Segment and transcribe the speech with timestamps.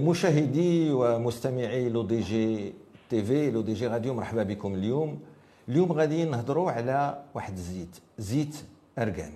[0.00, 2.72] مشاهدي ومستمعي لو دي جي
[3.10, 5.20] تي في لو دي جي راديو مرحبا بكم اليوم.
[5.68, 8.56] اليوم غادي نهضروا على واحد الزيت زيت
[8.98, 9.32] أرغان.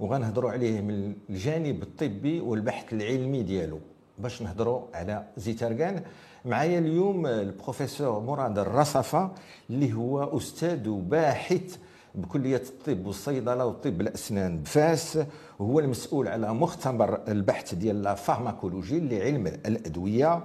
[0.00, 3.78] وغنهضروا عليه من الجانب الطبي والبحث العلمي ديالو
[4.18, 6.02] باش نهضروا على زيت أرغان.
[6.44, 9.30] معايا اليوم البروفيسور مراد الرصفة
[9.70, 11.76] اللي هو أستاذ وباحث
[12.14, 15.18] بكلية الطب والصيدلة وطب الأسنان بفاس.
[15.58, 20.42] وهو المسؤول على مختبر البحث ديال la pharmacologie اللي علم الأدوية.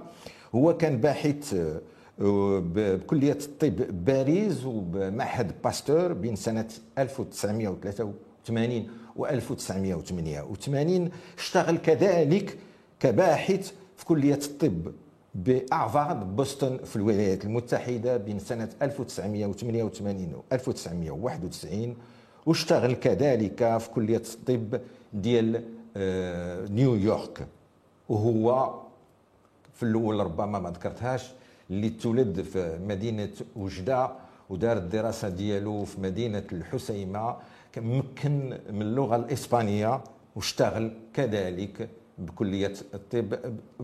[0.54, 11.76] هو كان باحث آه، بكلية الطب باريس وبمعهد باستور بين سنة 1983 و 1988 اشتغل
[11.78, 12.58] كذلك
[13.00, 14.92] كباحث في كلية الطب
[15.34, 21.96] بهارفارد بوسطن في الولايات المتحدة بين سنة 1988 و 1991
[22.46, 24.80] واشتغل كذلك في كلية الطب
[25.12, 25.64] ديال
[25.96, 27.46] آه، نيويورك
[28.08, 28.74] وهو
[29.74, 31.32] في الأول ربما ما ذكرتهاش
[31.70, 34.10] اللي تولد في مدينة وجدة
[34.50, 37.36] ودار الدراسة ديالو في مدينة الحسيمة.
[37.76, 40.00] مكن من اللغة الإسبانية
[40.36, 43.34] واشتغل كذلك بكلية الطب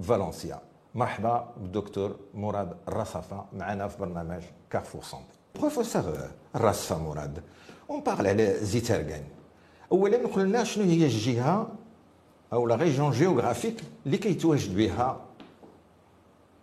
[0.02, 0.60] فالنسيا.
[0.94, 7.42] مرحبا بالدكتور مراد الرصفه معنا في برنامج Carrefour Santé بروفيسور الرصفه مراد
[7.90, 9.22] on parle على زيت أرغان
[9.92, 11.68] اولا نقول لنا شنو هي الجهة
[12.52, 13.74] أو la région géographique
[14.06, 15.20] اللي كيتواجد بها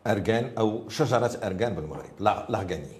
[0.07, 2.15] أرغان أو شجرة أرغان بالمغرب
[2.49, 2.95] l'arganier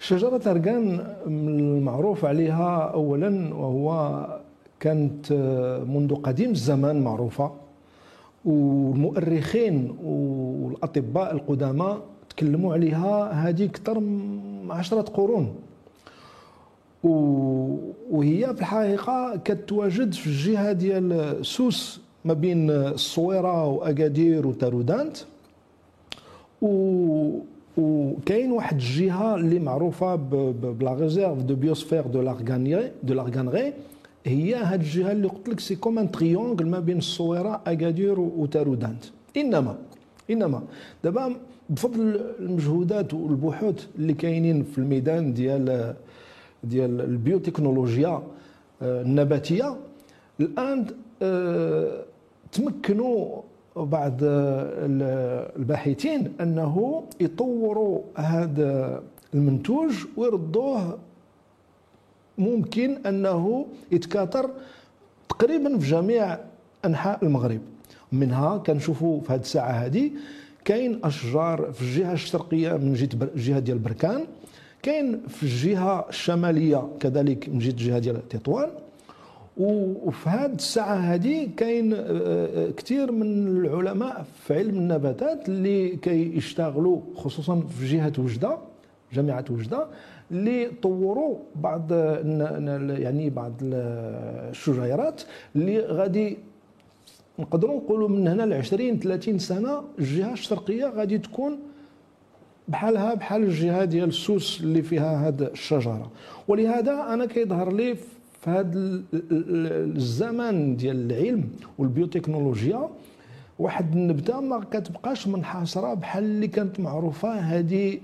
[0.00, 4.26] شجرة أرغان المعروف عليها اولا وهو
[4.80, 5.32] كانت
[5.88, 7.52] منذ قديم الزمان معروفة
[8.44, 15.54] والمؤرخين والأطباء القدامى تكلموا عليها هذه أكثر من عشرة قرون.
[17.04, 25.16] وهي في الحقيقة كتواجد في الجهة ديال سوس ما بين الصويره وأكادير وتارودانت.
[26.62, 27.38] و
[27.78, 33.72] وكاين واحد الجهة اللي معروفة ب la réserve de biosphère de l'arganier de l'arganeraie
[34.26, 39.04] هي هاد الجهة اللي قلت لك c'est comme un triangle ما بين الصويره أكادير وتارودانت
[39.36, 39.76] إنما
[40.30, 40.62] إنما
[41.04, 41.36] دابا
[41.70, 45.94] بفضل المجهودات والبحوث اللي كاينين في الميدان ديال
[46.64, 48.22] ديال البيوتكنولوجيا
[48.82, 49.76] آه، النباتية.
[50.40, 50.86] الآن
[51.22, 52.04] آه،
[52.52, 53.42] تمكنوا
[53.76, 54.18] بعض
[55.56, 59.02] الباحثين أنه يطوروا هذا
[59.34, 60.98] المنتوج ويردوه.
[62.38, 64.50] ممكن أنه يتكاثر
[65.28, 66.38] تقريبا في جميع
[66.84, 67.60] أنحاء المغرب.
[68.12, 70.10] منها كنشوفوا في هذه الساعة هذه
[70.64, 72.94] كاين أشجار في الجهة الشرقية من
[73.36, 74.26] جهة ديال بركان.
[74.84, 78.70] كاين في الجهه الشماليه كذلك من جهة الجهه ديال تطوان.
[79.56, 87.00] وفي هذه الساعة هذه كاين آه، آه، كثير من العلماء في علم النباتات اللي كيشتغلوا
[87.16, 88.58] خصوصا في جهة وجدة
[89.12, 89.86] جامعة وجدة
[90.30, 95.22] اللي طوروا بعض يعني بعض الشجيرات
[95.56, 96.38] اللي غادي
[97.38, 101.58] نقدروا نقولوا من هنا ل 20 30 سنة الجهة الشرقية غادي تكون
[102.68, 106.10] بحالها بحال الجهه ديال السوس اللي فيها هذه الشجرة.
[106.48, 107.94] ولهذا أنا كيظهر لي
[108.40, 109.02] في هذا
[109.96, 111.48] الزمن ديال العلم
[111.78, 112.88] والبيوتكنولوجيا
[113.58, 117.98] واحد النبتة ما كتبقاش منحصرة بحال اللي كانت معروفة هذه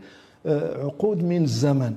[0.47, 1.97] آه، عقود من الزمن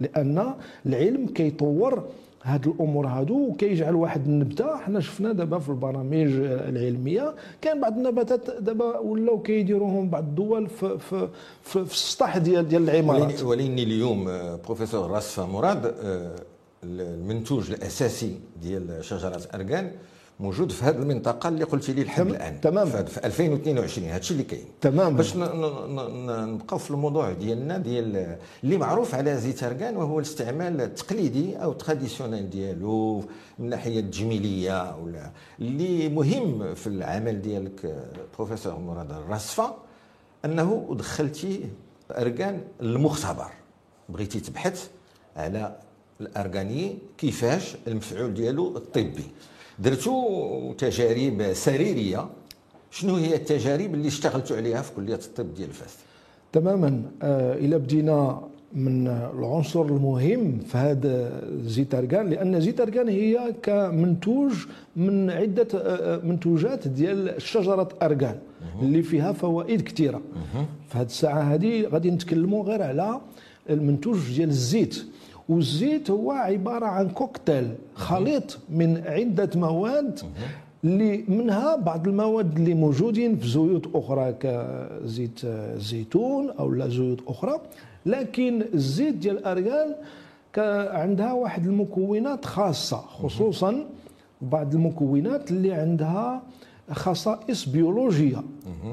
[0.00, 0.54] لأن
[0.86, 2.04] العلم كيطور
[2.46, 4.76] هاد الأمور هادو وكيجعل واحد النبتة.
[4.76, 10.98] حنا شفنا دابا في البرامج العلمية كاين بعض النباتات دابا ولاو كيديروهم بعض الدول في
[10.98, 11.28] في
[11.62, 13.42] في, في السطح ديال ديال العمارات.
[13.42, 16.36] ولكن اليوم آه، بروفيسور راسفه مراد آه،
[16.84, 19.92] المنتوج الأساسي ديال شجرة اركان
[20.40, 22.86] موجود في هذه المنطقة اللي قلتي لي لحد الآن تمام.
[22.86, 24.64] في 2022 هذا الشيء اللي كاين.
[24.80, 25.16] تمام.
[25.16, 31.72] باش نبقاو في الموضوع ديالنا ديال اللي معروف على زيت أرغان وهو الاستعمال التقليدي أو
[31.72, 33.18] traditionnel ديالو
[33.58, 35.30] من الناحيه التجميليه ولا
[35.60, 38.04] اللي مهم في العمل ديالك
[38.36, 39.74] بروفيسور مراد الرصفة
[40.44, 41.60] أنه دخلتي
[42.10, 43.50] أرغان المختبر.
[44.08, 44.88] بغيتي تبحث
[45.36, 45.76] على
[46.20, 49.24] l'arganier كيفاش المفعول ديالو الطبي.
[49.78, 52.28] درتوا تجارب سريرية.
[52.90, 55.94] شنو هي التجارب اللي اشتغلتوا عليها في كلية الطب ديال فاس
[56.52, 57.02] تماما.
[57.22, 58.42] آه إلى بدينا
[58.74, 64.52] من العنصر المهم في هذا زيتارغان لأن زيتارغان هي كمنتوج
[64.96, 68.38] من عدة آه، آه، منتوجات ديال شجرة أرغان
[68.82, 70.20] اللي فيها فوائد كثيرة.
[70.88, 73.20] في هذه الساعة هذه غادي نتكلموا غير على
[73.70, 75.04] المنتوج ديال الزيت.
[75.48, 80.20] والزيت هو عبارة عن كوكتيل خليط من عدة مواد
[80.84, 87.60] اللي منها بعض المواد اللي موجودين في زيوت أخرى كزيت الزيتون أو لا زيوت أخرى.
[88.06, 89.94] لكن الزيت ديال الارغان
[91.00, 93.84] عندها واحد المكونات خاصة خصوصا
[94.42, 96.42] بعض المكونات اللي عندها
[96.90, 98.42] خصائص بيولوجية.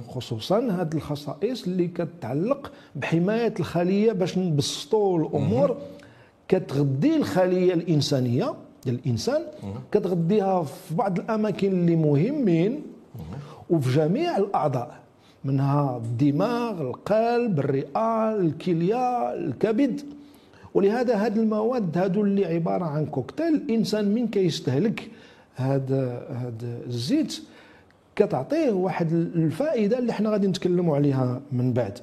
[0.09, 5.77] خصوصا هذه الخصائص اللي كتعلق بحماية الخلية باش نبسطوا الأمور.
[6.53, 8.53] كتغذي الخلية الإنسانية
[8.85, 9.41] ديال الإنسان
[9.91, 12.81] كتغذيها في بعض الأماكن اللي مهمين
[13.69, 14.99] وفي جميع الأعضاء
[15.45, 20.01] منها الدماغ القلب الرئة الكلية الكبد.
[20.73, 25.11] ولهذا هذه المواد هادو اللي عبارة عن كوكتيل الإنسان من كيستهلك
[25.55, 27.41] هذا هذا الزيت
[28.15, 31.99] كتعطيه واحد الفائدة اللي حنا غادي نتكلموا عليها من بعد.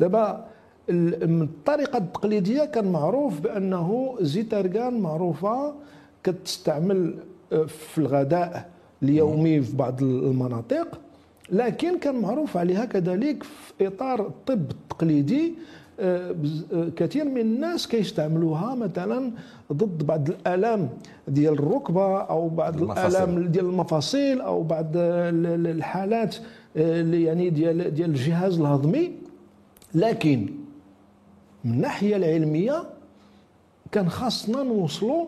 [0.00, 0.46] دابا
[0.88, 5.74] الطريقة التقليدية كان معروف بأنه زيت ارغان معروفة
[6.24, 7.14] كتستعمل
[7.52, 8.70] آه، في الغداء
[9.02, 11.00] اليومي في بعض المناطق
[11.50, 15.54] لكن كان معروف عليها كذلك في إطار الطب التقليدي
[16.00, 16.34] آه،
[16.72, 19.32] آه، كثير من الناس كيستعملوها مثلا
[19.72, 20.88] ضد بعض الالام
[21.28, 23.16] ديال الركبة أو بعض المفاصل.
[23.16, 26.36] الالام ديال المفاصل أو بعض الحالات
[26.76, 29.12] يعني ديال ديال الجهاز الهضمي
[29.94, 30.61] لكن
[31.64, 32.84] من الناحيه العلمية
[33.92, 35.26] كان خاصنا نوصلوا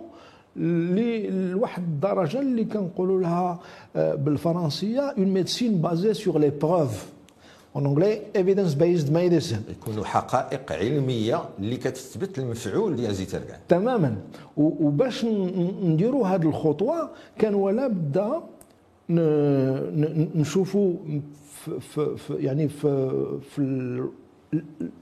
[0.56, 3.60] لواحد الدرجة اللي كنقولوا لها
[3.96, 7.06] آه، بالفرنسية une médecine basée sur les preuves
[7.76, 14.16] en anglais evidence based medicine يكونوا حقائق علمية اللي كتثبت المفعول ديال زيت الارغان تماما.
[14.56, 18.42] وباش نديروا هذه الخطوة كان ولا بدا
[20.34, 20.94] نشوفوا
[21.80, 23.10] في, في يعني في,
[23.50, 23.60] في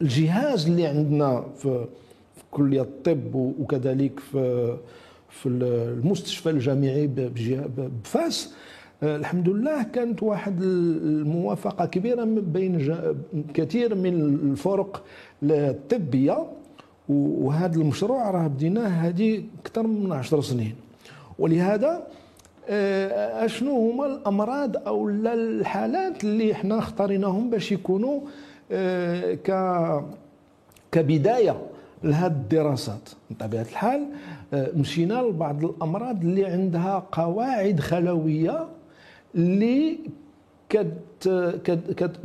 [0.01, 1.85] الجهاز اللي عندنا في,
[2.37, 4.77] في كلية الطب وكذلك في
[5.29, 7.07] في المستشفى الجامعي
[7.77, 8.55] بفاس
[9.03, 12.95] آه، الحمد لله كانت واحد الموافقة كبيرة بين
[13.55, 14.15] كثير من
[14.51, 15.05] الفرق
[15.43, 16.47] الطبية.
[17.09, 20.75] وهذا المشروع راه بديناه هذه أكثر من عشر سنين.
[21.39, 22.03] ولهذا
[22.69, 28.21] آه، أشنو هما الأمراض أو الحالات اللي إحنا اختاريناهم باش يكونوا
[30.93, 31.57] كبداية
[32.05, 33.09] لهذه الدراسات.
[33.31, 34.07] بطبيعه الحال
[34.55, 38.67] آه، مشينا لبعض الأمراض اللي عندها قواعد خلوية
[39.35, 39.99] اللي
[40.69, 40.93] كت
[41.65, 41.79] كت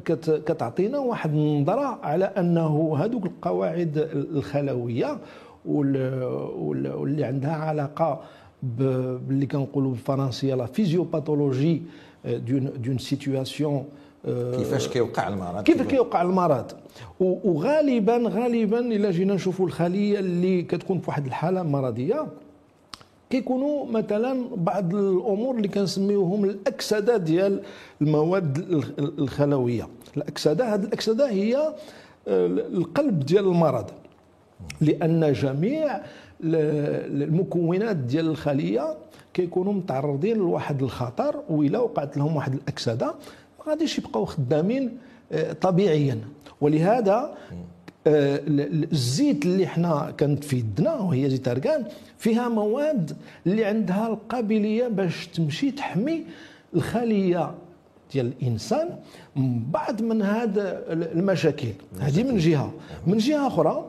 [0.06, 5.18] كت كتعطينا واحد النظرة على أنه هذوك القواعد الخلوية
[5.66, 8.22] واللي عندها علاقة
[8.64, 11.82] باللي كنقولوا بالفرنسية la physiopathologie
[12.86, 13.86] d'une situation
[14.26, 16.72] كيفاش كيوقع المرض؟ كيف كيوقع المرض؟
[17.20, 22.28] وغالبا غالبا إلا جينا نشوفوا الخلية اللي كتكون في واحد الحالة مرضية
[23.30, 27.62] كيكونوا مثلا بعض الأمور اللي كنسميوهم الأكسدة ديال
[28.02, 28.58] المواد
[29.00, 29.88] الخلوية.
[30.18, 31.58] الأكسدة هذه الأكسدة هي
[32.28, 33.86] آه، القلب ديال المرض.
[34.82, 36.02] لأن جميع
[36.44, 38.98] المكونات ديال الخلية
[39.34, 43.14] كيكونوا متعرضين لواحد الخطر وإلا وقعت لهم واحد الأكسدة
[43.68, 44.98] ما غاديش يبقاو خدامين
[45.32, 46.20] آه، طبيعيا.
[46.62, 47.38] ولهذا
[48.08, 48.42] آه،
[48.92, 51.86] الزيت اللي حنا كانت في يدنا وهي زيت اركان
[52.18, 56.24] فيها مواد اللي عندها القابلية باش تمشي تحمي
[56.76, 57.52] الخلية
[58.14, 58.90] ديال الإنسان
[59.36, 61.74] من بعض من هذا المشاكل.
[62.00, 62.74] هذه من جهة.
[63.08, 63.86] من جهة أخرى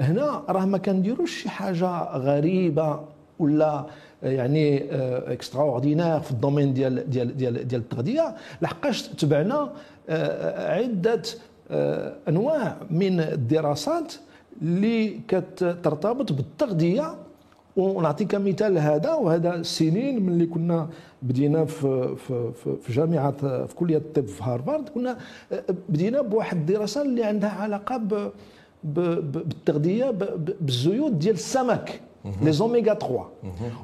[0.00, 3.00] هنا راه ما كنديروش شي حاجة غريبة
[3.38, 3.86] ولا
[4.22, 4.84] يعني
[5.32, 8.36] extraordinaire في ال domaine ديال ديال ديال ديال التغذية.
[8.62, 9.72] لحقاش تبعنا
[10.08, 11.22] آه، عدة
[11.70, 14.14] آه، أنواع من الدراسات
[14.62, 17.14] اللي كترتبط بالتغذية.
[17.76, 20.88] ونعطيك مثال هذا وهذا سنين من اللي كنا
[21.22, 23.32] بدينا في في في جامعة
[23.66, 25.18] في كلية الطب في هارفارد كنا
[25.52, 28.30] آه، بدينا بواحد الدراسة اللي عندها علاقة
[28.84, 30.10] بالتغذية
[30.60, 32.00] بالزيوت ديال السمك.
[32.42, 33.26] لي زوميغا 3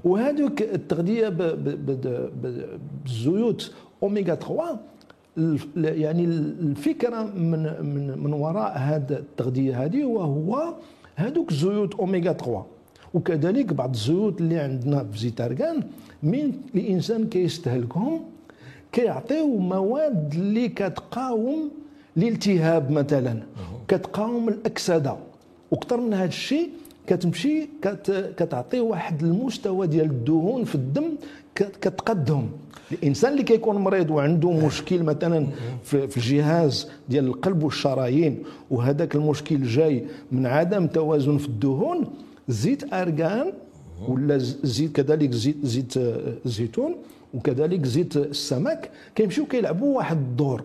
[0.05, 1.29] وهذوك التغذيه
[3.05, 4.79] بالزيوت اوميغا 3
[5.77, 7.63] يعني الفكرة من
[7.95, 10.75] من من وراء هذا التغذيه هذه وهو
[11.17, 12.65] هذوك الزيوت اوميغا 3
[13.15, 15.83] وكذلك بعض الزيوت اللي عندنا في زيت ارغان
[16.23, 18.21] من الانسان كيستهلكهم
[18.93, 21.71] كيعطيو مواد اللي كتقاوم
[22.17, 23.43] الالتهاب مثلا
[23.89, 25.17] كتقاوم الاكسده
[25.71, 26.71] وأكثر من هذا الشيء
[27.07, 27.69] كتمشي
[28.37, 31.05] كتعطي واحد المستوى ديال الدهون في الدم
[31.55, 32.49] كتقدهم.
[32.93, 35.47] الإنسان اللي كيكون مريض وعنده مشكل مثلا
[35.85, 42.05] في الجهاز ديال القلب والشرايين وهذاك المشكل جاي من عدم توازن في الدهون
[42.49, 43.53] زيت أرغان
[44.09, 45.93] ولا زيت كذلك زيت زيت
[46.47, 46.95] الزيتون
[47.35, 50.63] وكذلك زيت السمك كيمشيو كيلعبوا واحد الدور.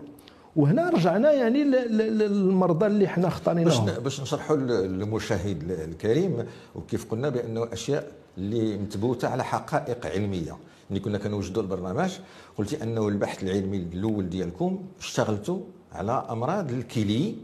[0.56, 7.68] وهنا رجعنا يعني للمرضى اللي حنا اختاريناهم باش باش نشرحوا للمشاهد الكريم وكيف قلنا بأنه
[7.72, 10.56] أشياء اللي متبوتة على حقائق علمية.
[10.90, 12.10] ملي كنا كنوجدوا البرنامج
[12.58, 15.60] قلتي أنه البحث العلمي الأول ديالكم اشتغلتوا
[15.92, 17.36] على أمراض الكلي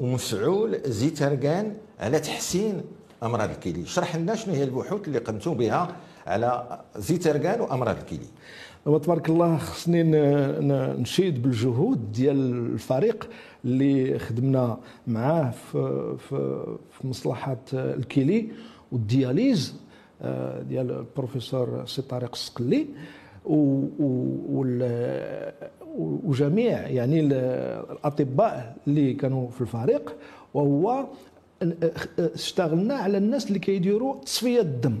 [0.00, 2.82] ومفعول زيترغان على تحسين
[3.22, 3.86] أمراض الكلي.
[3.86, 8.26] شرح لنا شنو هي البحوث اللي قمتم بها على زيترغان وأمراض الكلي.
[8.86, 10.02] وتبارك الله خصني
[11.00, 12.36] نشيد بالجهود ديال
[12.72, 13.28] الفريق
[13.64, 18.48] اللي خدمنا معاه في في في مصلحة الكيلي
[18.92, 19.74] والدياليز
[20.22, 22.86] آه، ديال البروفيسور سي طارق السقلي
[25.98, 30.14] وجميع يعني الأطباء اللي كانوا في الفريق
[30.54, 31.06] وهو
[32.18, 34.98] اشتغلنا على الناس اللي كيديروا تصفية الدم.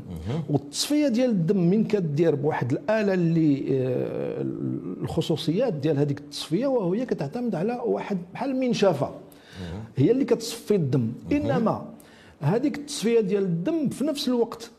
[0.50, 4.42] والتصفية ديال الدم من كدير بواحد الآلة اللي آه،
[5.02, 9.10] الخصوصيات ديال هذيك التصفية وهي كتعتمد على واحد بحال المنشفه
[9.96, 11.12] هي اللي كتصفي الدم.
[11.32, 11.84] إنما
[12.40, 14.70] هذيك التصفية ديال الدم في نفس الوقت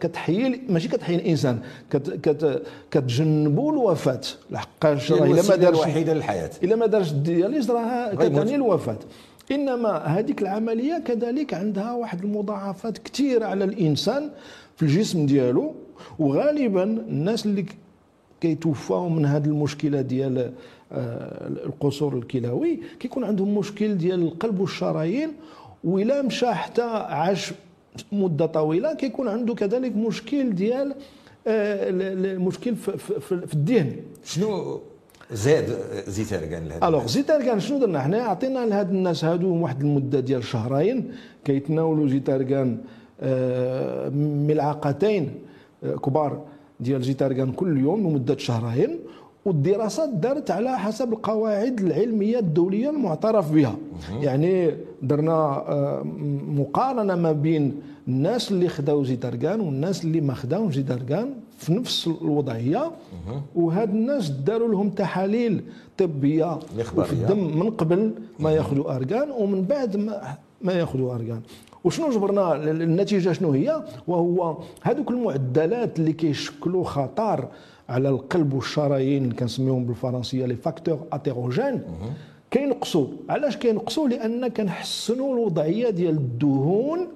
[0.00, 1.58] كتحيي ماشي كتحيي الإنسان
[1.90, 4.20] كت كت كتجنبوا الوفاة.
[4.50, 6.50] لحقاش إلا ما دارش الوحيدة للحياة.
[6.62, 8.98] إلا ما دارش ال dialyse راه كتعني الوفاة.
[9.50, 14.30] إنما هذيك العملية كذلك عندها واحد المضاعفات كثيره على الإنسان
[14.76, 15.74] في الجسم ديالو
[16.18, 17.66] وغالبا الناس اللي
[18.40, 20.52] كيتوفاو من هذه المشكلة ديال
[20.92, 25.32] آه، القصور الكلوي كيكون عندهم مشكل ديال القلب والشرايين
[25.84, 27.52] وإلا مشى حتى عاش
[28.12, 30.94] مدة طويلة كيكون عنده كذلك مشكل ديال
[31.46, 33.96] المشكل في, في الذهن.
[34.24, 34.80] شنو
[35.32, 35.78] زاد
[36.08, 41.12] زيتاركان لهذا الوغ زيتاركان شنو درنا حنا؟ عطينا لهاد الناس هادو واحد المدة ديال شهرين
[41.44, 42.78] كيتناولوا زيتاركان
[43.20, 44.08] آه،
[44.48, 45.30] ملعقتين
[45.84, 46.42] آه، كبار
[46.80, 48.98] ديال زيتاركان كل يوم لمدة شهرين
[49.44, 53.76] والدراسات دارت على حسب القواعد العلمية الدولية المعترف بها.
[54.22, 56.02] يعني درنا آه،
[56.48, 57.74] مقارنة ما بين
[58.08, 62.90] الناس اللي خداو زيتاركان والناس اللي ما خداوش زيتاركان في نفس الوضعية.
[63.54, 65.62] وهاد الناس داروا لهم تحاليل
[65.98, 66.58] طبية
[67.04, 71.40] في الدم من قبل ما ياخذوا اركان ومن بعد ما ما ياخذوا اركان
[71.84, 77.48] وشنو جبرنا؟ النتيجة شنو هي؟ وهو هذوك المعدلات اللي كيشكلوا خطر
[77.88, 81.82] على القلب والشرايين كنسميهم بالفرنسية les facteurs athérogènes
[82.56, 83.06] كينقصوا.
[83.28, 87.08] علاش كينقصوا؟ لأن كنحسنوا الوضعية ديال الدهون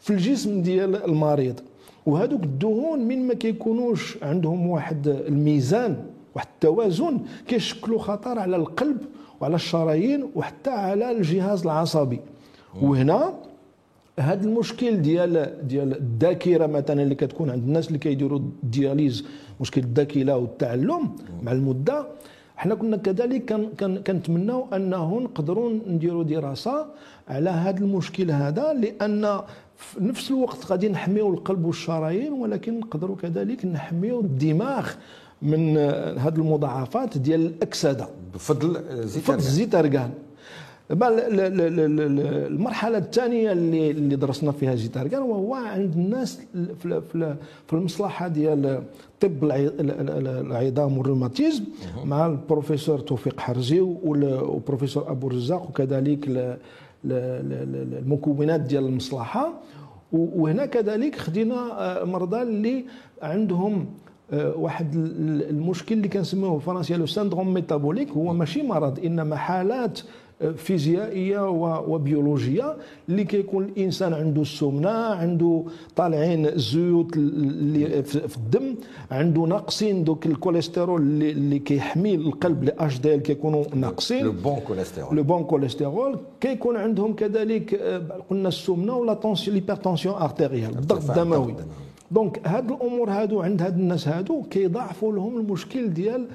[0.00, 1.60] في الجسم ديال المريض.
[2.06, 5.96] وهذوك الدهون من ما كيكونوش عندهم واحد الميزان
[6.34, 8.98] واحد التوازن كيشكلوا خطر على القلب
[9.40, 12.20] وعلى الشرايين وحتى على الجهاز العصبي.
[12.82, 13.34] وهنا
[14.20, 19.24] هذا المشكل ديال ديال الذاكرة مثلا اللي كتكون عند الناس اللي كيديروا الدياليز
[19.60, 21.10] مشكل الذاكرة والتعلم
[21.42, 22.06] مع المدة
[22.56, 23.52] حنا كنا كذلك
[24.06, 26.86] كنتمناو انه نقدروا نديروا دراسة
[27.28, 29.40] على هذا المشكل هذا لأن
[29.76, 34.90] في نفس الوقت غادي نحميو القلب والشرايين ولكن نقدروا كذلك نحميو الدماغ
[35.42, 35.76] من
[36.22, 38.08] هذه المضاعفات ديال الأكسدة.
[38.34, 40.10] بفضل زيت بفضل زيت ارغان
[42.50, 46.40] المرحلة الثانية اللي اللي درسنا فيها زيت ارغان وهو عند الناس
[46.78, 48.82] في المصلحة ديال
[49.20, 51.64] طب العظام والروماتيزم
[52.04, 56.28] مع البروفيسور توفيق حرزي والبروفيسور أبو الرزاق وكذلك
[57.04, 59.52] المكونات ديال المصلحة.
[60.12, 62.84] وهنا كذلك خدينا آه، مرضى اللي
[63.22, 63.86] عندهم
[64.32, 64.94] آه، واحد
[65.50, 70.00] المشكل اللي كنسميوه بالفرنسيه le syndrome métabolique هو ماشي مرض إنما حالات
[70.56, 72.76] فيزيائية وبيولوجية
[73.08, 75.64] اللي كيكون الإنسان عنده السمنة عنده
[75.96, 78.74] طالعين الزيوت اللي في الدم
[79.10, 85.16] عنده ناقصين دوك الكوليسترول اللي, اللي كيحمي القلب les HDL كيكونوا ناقصين le bon cholestérol
[85.16, 91.54] le bon cholestérol كيكون عندهم كذلك آه، قلنا السمنة ولا tension l'hypertension artérielle الضغط الدموي
[92.10, 96.26] donc هاد الأمور هادو عند هاد الناس هادو كيضاعفوا لهم المشكل ديال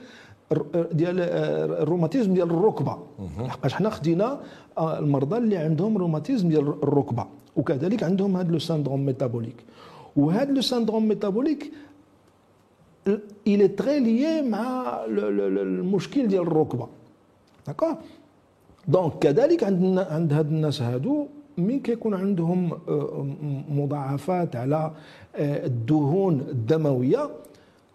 [0.92, 2.98] ديال آه، الروماتيزم ديال الركبة.
[3.40, 4.40] لحقاش حنا خدينا
[4.78, 7.26] آه، المرضى اللي عندهم روماتيزم ديال الركبة.
[7.56, 9.56] وكذلك عندهم هذا le syndrome métabolique.
[10.16, 11.72] وهذا le syndrome métabolique
[13.54, 16.88] il est très lié مع المشكل ديال الركبة.
[17.68, 17.96] d'accord
[18.88, 21.28] donc كذلك عند عند هاد الناس هادو
[21.58, 23.26] من كيكون عندهم آه،
[23.70, 24.92] مضاعفات على
[25.36, 27.30] الدهون الدموية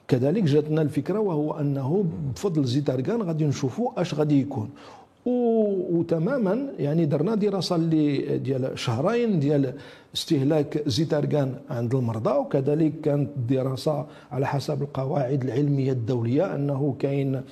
[0.09, 4.71] كذلك جاتنا الفكرة وهو أنه بفضل زيت اركان غادي نشوفوا أش غادي يكون.
[5.27, 9.75] وتماما يعني درنا دراسة اللي ديال شهرين ديال
[10.15, 17.35] استهلاك زيت اركان عند المرضى وكذلك كانت دراسة على حسب القواعد العلمية الدولية أنه كاين
[17.35, 17.43] آه،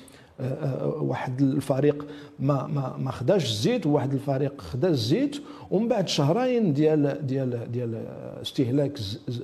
[0.41, 2.05] آه، واحد الفريق
[2.39, 5.37] ما ما ما خداش الزيت وواحد الفريق خدا الزيت
[5.71, 7.95] ومن بعد شهرين ديال ديال ديال
[8.41, 9.41] استهلاك ز- ز-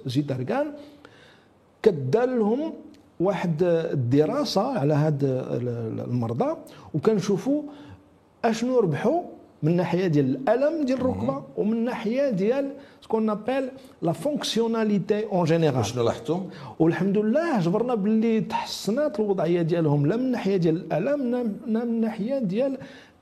[3.22, 5.20] واحد الدراسة على هاد
[6.08, 6.58] المرضى
[6.94, 7.64] وكنشوفوا
[8.46, 9.22] اشنو ربحوا
[9.64, 13.70] من ناحية ديال الألم ديال الركبة ومن ناحية ديال ce qu'on appelle
[14.02, 16.46] la fonctionnalité en général شنو لاحظتم؟
[16.80, 21.32] والحمد لله جبرنا باللي تحسنات الوضعية ديالهم لا من ناحية ديال الألم
[21.68, 22.78] لا- من ناحية ديال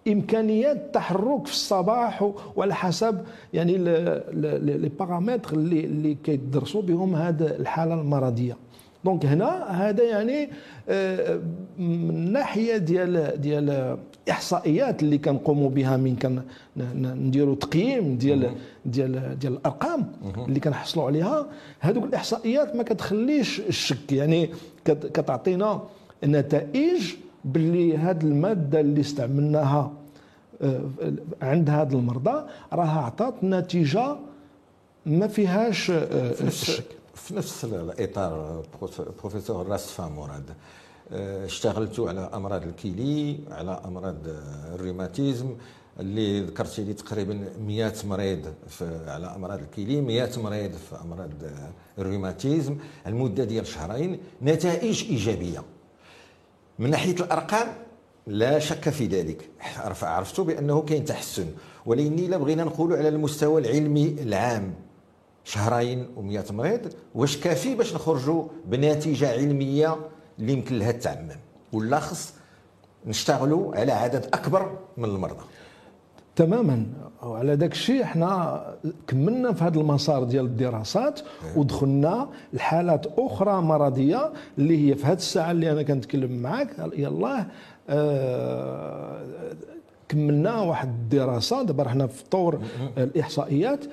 [0.07, 3.21] إمكانيات التحرك في الصباح وعلى حسب
[3.53, 8.57] يعني les paramètres اللي اللي كيدرسوا بهم هذه الحالة المرضية.
[9.05, 10.49] donc هنا هذا يعني
[10.89, 11.39] آه،
[11.79, 13.97] من الناحيه ديال ديال
[14.31, 16.41] إحصائيات اللي كنقوموا بها من كان
[16.95, 18.51] نديروا تقييم ديال
[18.85, 20.11] ديال ديال الأرقام
[20.47, 21.45] اللي كنحصلوا عليها.
[21.79, 24.49] هذوك الإحصائيات ما كتخليش الشك يعني
[24.85, 25.81] كت- كتعطينا
[26.25, 27.13] نتائج
[27.45, 29.91] باللي هذه المادة اللي استعملناها
[30.61, 30.81] آه،
[31.41, 34.15] عند هاد المرضى راها عطات نتيجة
[35.05, 36.83] ما فيهاش آه، الشك
[37.23, 40.43] في نفس الاطار بروف- بروفيسور راس مراد
[41.45, 44.15] اشتغلتوا على امراض الكلي على امراض
[44.73, 45.55] الروماتيزم
[45.99, 51.29] اللي ذكرتي لي تقريبا 100 مريض في على امراض الكلي 100 مريض في امراض
[51.99, 55.63] الروماتيزم المده ديال شهرين نتائج ايجابيه
[56.79, 57.67] من ناحيه الارقام
[58.27, 61.47] لا شك في ذلك عرف- عرفت بانه كاين تحسن
[61.85, 64.73] ولكن الا بغينا نقولوا على المستوى العلمي العام
[65.43, 69.95] شهرين و100 مريض واش كافي باش نخرجوا بنتيجة علمية
[70.39, 71.29] اللي يمكن لها التعمم؟
[71.73, 72.33] ولا خص
[73.07, 75.43] نشتغلوا على عدد أكبر من المرضى.
[76.35, 76.85] تماما.
[77.23, 78.61] وعلى داك الشيء إحنا
[79.07, 81.19] كملنا في هذا المسار ديال الدراسات
[81.55, 87.45] ودخلنا لحالات أخرى مرضية اللي هي في هذه الساعة اللي أنا كنتكلم معك يلاه
[87.89, 89.21] آه
[90.09, 91.63] كملنا واحد الدراسة.
[91.63, 92.61] دابا رحنا في طور
[92.97, 93.85] الإحصائيات.
[93.85, 93.91] و- و-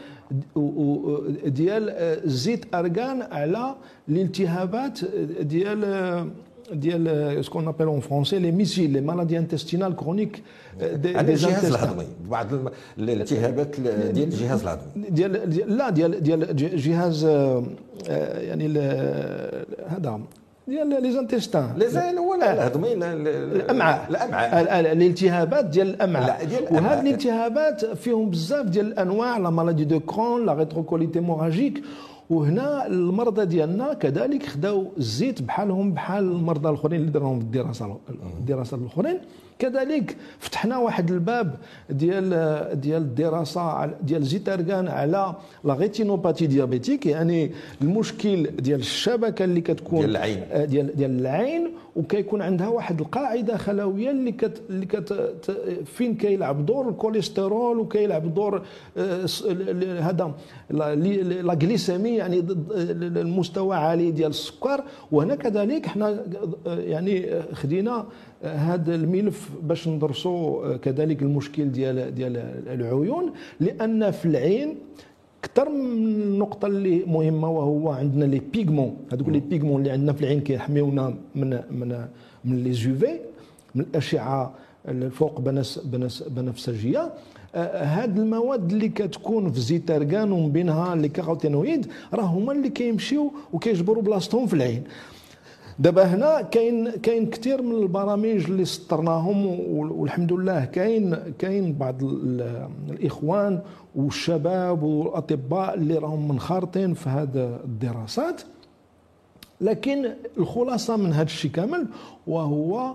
[1.47, 3.75] ديال آه، زيت أرغان على
[4.09, 4.99] الالتهابات
[5.41, 6.27] ديال آه،
[6.73, 10.43] ديال ce qu'on appelle en français les MICI les maladies intestinales chroniques
[10.81, 12.07] على الجهاز الهضمي.
[12.31, 12.47] بعض
[12.99, 15.11] الالتهابات ال- ديال الجهاز الهضمي.
[15.11, 17.65] ديال لا ديال ديال جهاز آه،
[18.09, 18.79] آه، يعني
[19.89, 20.21] هذا
[20.69, 21.75] ديال les intestins.
[21.87, 24.07] زال ولا الهضمي لا- لا- الأمعاء.
[24.11, 24.61] الأمعاء.
[24.63, 26.47] ال- ال- الالتهابات ديال الأمعاء.
[26.71, 31.83] وهذه الالتهابات فيهم بزاف ديال الأنواع la maladie de Crohn la rectocolite hémorragique
[32.31, 37.97] وهنا المرضى ديالنا كذلك خداو الزيت بحالهم بحال المرضى الأخرين اللي دارهم الدراسه
[38.41, 39.19] الدراسه الأخرين.
[39.59, 41.55] كذلك فتحنا واحد الباب
[41.91, 42.31] ديال
[42.81, 45.35] ديال الدراسة ديال زيت ارغان على
[45.65, 47.51] la rétinopathie diabétique يعني
[47.83, 50.43] المشكل ديال الشبكة اللي كتكون ديال العين.
[50.53, 55.33] آه، ديال ديال العين وكيكون عندها واحد القاعدة خلوية اللي كت اللي كت
[55.85, 58.63] فين كيلعب دور الكوليسترول وكيلعب دور
[58.97, 59.27] آه،
[60.01, 60.33] هذا
[60.71, 62.45] لا- لي- لا جليسيمي يعني
[63.01, 66.09] المستوى عالي ديال السكر وهنا كذلك إحنا
[66.67, 68.07] آه، يعني خدينا
[68.43, 74.75] هذا الملف باش ندرسوا آه، كذلك المشكل ديال ديال العيون لأن في العين
[75.45, 80.21] أكثر من النقطه اللي مهمة وهو عندنا لي بيغمون هذوك لي بيغمون اللي عندنا في
[80.21, 82.07] العين كيحميونا من من
[82.45, 83.21] من لي زوفي
[83.75, 84.55] من الأشعة
[84.89, 87.13] الفوق بنس بنس بنفسجيه
[87.55, 92.69] آه، هاد المواد اللي كتكون في زيت ارغان ومن بينها les caroténoïdes راه هما اللي
[92.69, 94.85] كيمشيو وكيجبروا بلاصتهم في العين.
[95.79, 102.03] دابا هنا كاين كاين كثير من البرامج اللي سطرناهم وال- والحمد لله كاين كاين بعض
[102.05, 103.61] ال- الإخوان
[103.97, 108.43] والشباب والأطباء اللي راهم منخرطين في هذه الدراسات.
[109.61, 111.87] لكن الخلاصة من هذا الشيء كامل
[112.27, 112.95] وهو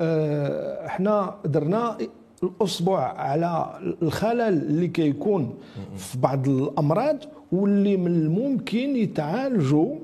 [0.00, 1.98] آه، إحنا درنا
[2.42, 5.54] الاصبع على الخلل اللي كيكون
[5.96, 7.16] في بعض الأمراض
[7.52, 9.96] واللي من الممكن يتعالجوا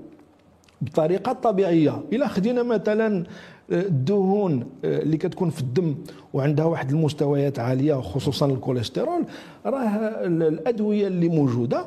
[0.82, 2.02] بطريقة طبيعية.
[2.12, 3.24] الا خدينا مثلا
[3.72, 5.94] الدهون اللي كتكون في الدم
[6.32, 9.24] وعندها واحد المستويات عالية خصوصا الكوليسترول
[9.66, 9.88] راه
[10.26, 11.86] الأدوية اللي موجودة.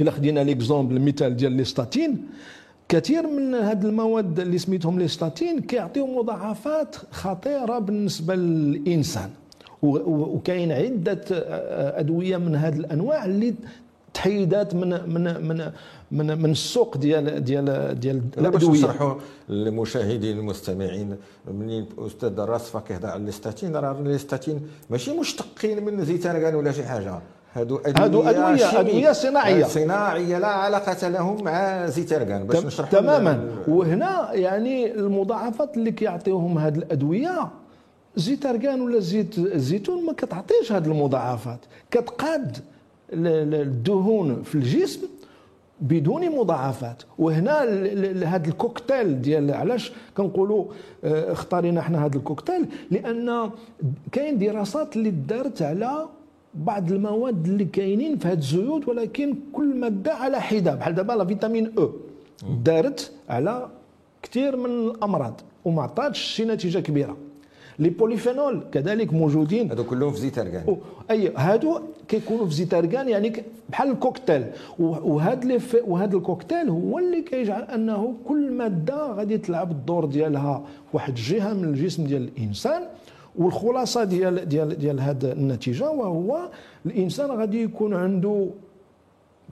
[0.00, 2.26] الا خدينا ليكزومبل المثال ديال ليستاتين.
[2.88, 9.30] كثير من هاد المواد اللي سميتهم ليستاتين كيعطيو مضاعفات خطيرة بالنسبة للإنسان.
[9.82, 11.24] وكاين عدة
[11.98, 13.54] أدوية من هذه الأنواع اللي
[14.14, 15.72] تحيدات من من من
[16.12, 18.78] من, من السوق ديال ديال ديال لا باش الأدوية.
[18.80, 19.14] نشرحوا
[19.48, 21.16] للمشاهدين المستمعين
[21.54, 27.18] منين الاستاذ راسفه كيهضر على الاستاتين راه الاستاتين ماشي مشتقين من زيتارغان ولا شي حاجة.
[27.54, 29.64] هادو أدوية هادو شيمي- أدوية صناعية.
[29.64, 33.48] صناعية لا علاقة لهم مع زيتارغان باش نشرحوا تماما.
[33.68, 37.48] وهنا يعني المضاعفات اللي كيعطيوهم هذه الأدوية
[38.16, 41.58] زيت اركان ولا زيت الزيتون ما كتعطيش هذه المضاعفات.
[41.90, 42.56] كتقاد
[43.12, 45.00] ال- ال- الدهون في الجسم
[45.80, 47.02] بدون مضاعفات.
[47.18, 47.62] وهنا
[48.24, 50.64] هذا الكوكتيل ديال علاش كنقولوا
[51.04, 53.50] آه، اختارينا إحنا هذا الكوكتيل؟ لأن
[54.12, 56.06] كاين دراسات اللي دارت على
[56.54, 61.24] بعض المواد اللي كاينين في هذه الزيوت ولكن كل مادة على حده بحال دابا la
[61.24, 61.90] vitamine E
[62.64, 63.68] دارت على
[64.22, 67.16] كثير من الأمراض وما عطاتش شي نتيجة كبيرة.
[67.78, 69.70] les polyphénols كذلك موجودين.
[69.70, 70.76] هادو كلهم في زيت أرغان و-
[71.10, 74.44] أي هادو كيكونوا في زيت اركان يعني ك- بحال الكوكتيل.
[74.78, 80.58] وهذا لي وهذا الكوكتيل هو اللي كيجعل أنه كل مادة غادي تلعب الدور ديالها
[80.90, 82.82] في واحد الجهه من الجسم ديال الإنسان
[83.36, 86.48] والخلاصة ديال ديال ديال هذه النتيجة وهو
[86.86, 88.46] الإنسان غادي يكون عنده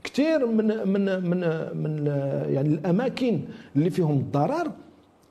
[0.03, 1.39] كثير من من من
[1.83, 2.05] من
[2.49, 3.39] يعني الأماكن
[3.75, 4.71] اللي فيهم الضرر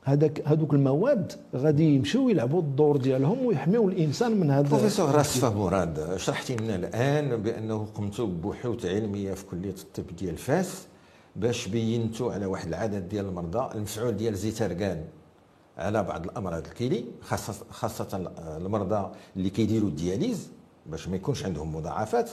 [0.05, 6.17] هذاك هذوك المواد غادي يمشيو يلعبوا الدور ديالهم ويحميو الإنسان من هذا بروفيسور راسفه مراد
[6.17, 10.87] شرحتي لنا الآن بأنه قمتوا ببحوث علمية في كلية الطب ديال فاس
[11.37, 15.05] باش بينتوا على واحد العدد ديال المرضى المفعول ديال زيتارغان
[15.79, 20.49] على بعض الأمراض الكلي خاصه خاصة المرضى اللي كيديروا الدياليز
[20.87, 22.31] باش ما يكونش عندهم مضاعفات.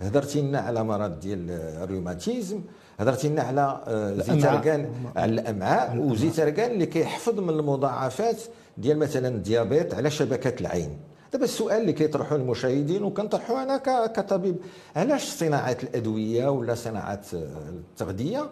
[0.00, 2.60] هضرتي لنا على مرض ديال الروماتيزم
[3.02, 8.36] هضرتي لنا على آه، زيتارغان على الامعاء وزيتارغان اللي كيحفظ من المضاعفات
[8.78, 10.96] ديال مثلا الديابيت على شبكه العين.
[11.32, 14.56] دابا السؤال اللي كيطرحوه المشاهدين وكنطرحوه أنا كطبيب
[14.96, 18.50] علاش صناعة الأدوية ولا صناعة آه، التغذية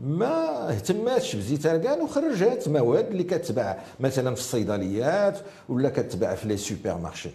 [0.00, 6.98] ما اهتماتش بزيتارغان وخرجت مواد اللي كتباع مثلا في الصيدليات ولا كتباع في لي سوبر
[6.98, 7.30] مارشي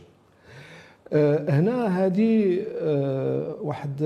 [1.14, 2.64] آه، هنا هذه
[3.62, 4.02] واحد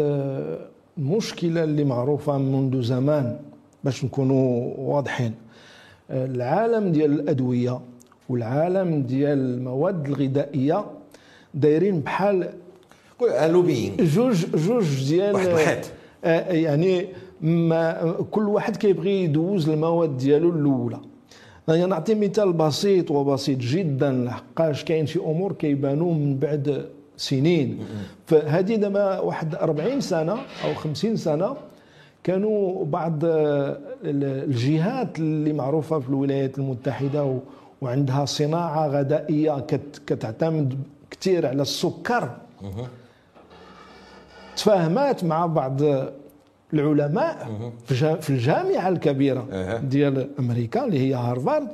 [0.98, 3.40] آه، المشكلة اللي معروفة منذ زمان
[3.84, 5.34] باش نكونوا واضحين.
[6.12, 7.80] آه، العالم ديال الأدوية
[8.30, 10.86] والعالم ديال المواد الغذائية
[11.54, 12.50] دايرين بحال
[13.22, 15.86] لوبينغ جوج جوج ديال واحد الحيط.
[16.24, 17.08] آه، يعني
[17.42, 21.00] ما كل واحد كيبغي يدوز المواد ديالو الأولى.
[21.68, 24.12] يعني نعطي مثال بسيط وبسيط جدا.
[24.12, 26.90] لحقاش كاين شي أمور كيبانوا من بعد
[27.22, 27.80] سنين.
[28.28, 30.34] فهذه دابا واحد 40 سنة
[30.66, 31.56] أو 50 سنة
[32.24, 37.40] كانوا بعض آه، الجهات اللي معروفة في الولايات المتحدة
[37.82, 40.78] وعندها صناعة غذائية كت- كتعتمد
[41.12, 42.30] كثير على السكر.
[44.58, 45.82] تفاهمات مع بعض
[46.74, 47.50] العلماء
[47.86, 49.78] في جا- في الجامعة الكبيرة.
[49.78, 51.68] ديال أمريكا اللي هي هارفارد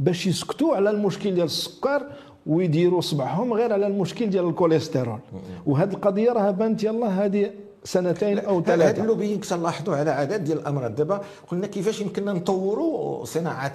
[0.00, 2.02] باش يسكتوا على المشكل ديال السكر
[2.46, 5.18] ويديروا صبعهم غير على المشكل ديال الكوليسترول.
[5.66, 7.50] وهذه القضية راه بانت يلا هذه
[7.84, 9.02] سنتين أو هاد ثلاثة.
[9.02, 10.94] ال lobbying تنلاحظوا على عدد ديال الأمراض.
[10.94, 13.72] دابا قلنا كيفاش يمكننا نطوروا صناعه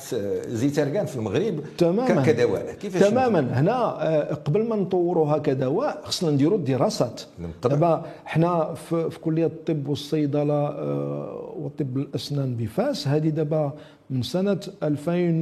[0.47, 2.23] زيتارغان في المغرب تماما.
[2.23, 3.39] كدواء كيفاش تماما.
[3.59, 7.21] هنا آه، قبل ما نطوروها كدواء خصنا نديروا الدراسات.
[7.39, 7.73] بالطبع.
[7.75, 13.73] دابا حنا في, في كلية الطب والصيدلة آه، وطب الأسنان بفاس هذه دابا
[14.09, 15.41] من سنة 2000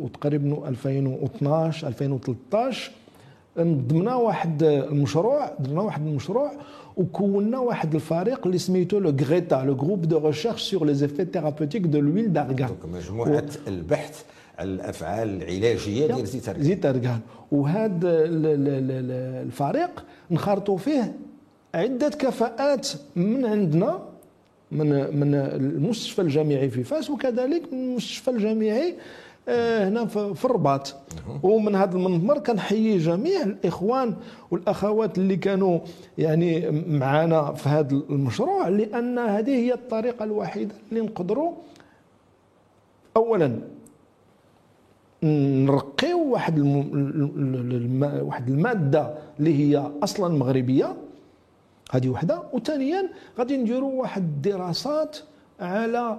[0.00, 2.90] وتقريبا 2012 2013
[3.58, 6.52] ضمنا واحد المشروع درنا واحد المشروع
[6.96, 11.82] وكونا واحد الفريق اللي سميتو le GRETHA le groupe de recherche sur les effets thérapeutiques
[11.82, 14.22] de l'huile d'argan مجموعه البحث
[14.58, 16.26] على الافعال العلاجيه ديال
[16.64, 17.20] زيت أرغان.
[17.52, 21.14] وهذا ال- ال- ال- الفريق نخرطوا فيه
[21.74, 24.02] عدة كفاءات من عندنا
[24.72, 28.94] من من المستشفى الجامعي في فاس وكذلك من المستشفى الجامعي
[29.48, 30.94] هنا في الرباط.
[31.42, 34.14] ومن هذا المنبر كنحيي جميع الإخوان
[34.50, 35.78] والأخوات اللي كانوا
[36.18, 41.52] يعني معنا في هذا المشروع لأن هذه هي الطريقة الوحيدة اللي نقدروا
[43.16, 43.60] اولا
[45.22, 48.20] نرقيو واحد الم...
[48.22, 50.96] واحد المادة اللي هي أصلا مغربية
[51.90, 52.42] هذه وحدة.
[52.52, 55.18] وثانيا غادي نديروا واحد الدراسات
[55.60, 56.18] على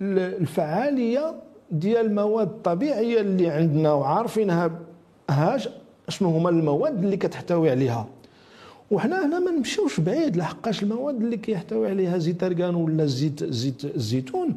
[0.00, 1.34] ال- الفعالية
[1.72, 4.70] ديال المواد الطبيعية اللي عندنا وعارفينها
[5.30, 5.68] هاش
[6.08, 8.06] شنو هما المواد اللي كتحتوي عليها.
[8.90, 13.84] وحنا هنا ما نمشيوش بعيد لحقاش المواد اللي كيحتوي عليها زيت أرغان ولا زيت زيت
[13.84, 14.54] الزيتون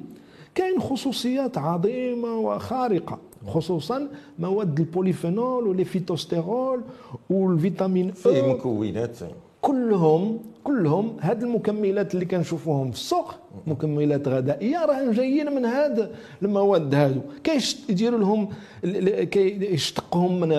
[0.56, 4.08] كاين خصوصيات عظيمة وخارقة خصوصا
[4.40, 6.82] مواد ال polyphénols و les phytostérols
[7.30, 9.18] وال vitamine E مكونات.
[9.66, 13.36] كلهم كلهم هاد المكملات اللي كنشوفوهم في السوق
[13.68, 16.10] مكملات غذائيه راه جايين من هاد
[16.42, 17.22] المواد هادو.
[17.44, 18.50] كيديروا لهم
[19.32, 20.50] كيشتقهم من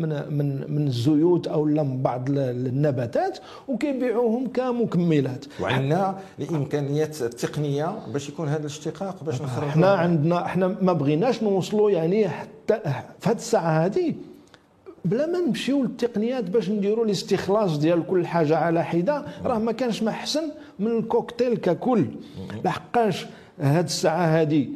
[0.00, 5.44] من من من الزيوت أو من بعض النباتات وكيبيعوهم كمكملات.
[5.60, 11.90] وعندنا الإمكانيات التقنية باش يكون هذا الاشتقاق باش نخرجوا إحنا عندنا إحنا ما بغيناش نوصلوا
[11.90, 12.80] يعني حتى
[13.20, 14.14] في هذه الساعة هذه
[15.04, 20.02] بلا ما نمشيو للتقنيات باش نديروا الاستخلاص ديال كل حاجة على حدة راه ما كانش
[20.02, 20.42] ما احسن
[20.78, 22.06] من الكوكتيل ككل.
[22.64, 23.26] لحقاش
[23.60, 24.68] هاد الساعة هذه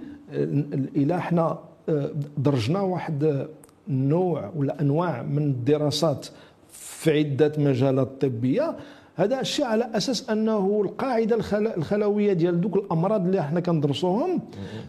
[0.96, 3.46] إلى حنا آه، درجنا واحد
[3.88, 6.26] النوع ولا أنواع من الدراسات
[6.72, 8.76] في عدة مجالات طبية
[9.16, 14.40] هذا الشيء على أساس أنه القاعدة الخلوية ديال دوك الأمراض اللي إحنا كندرسوهم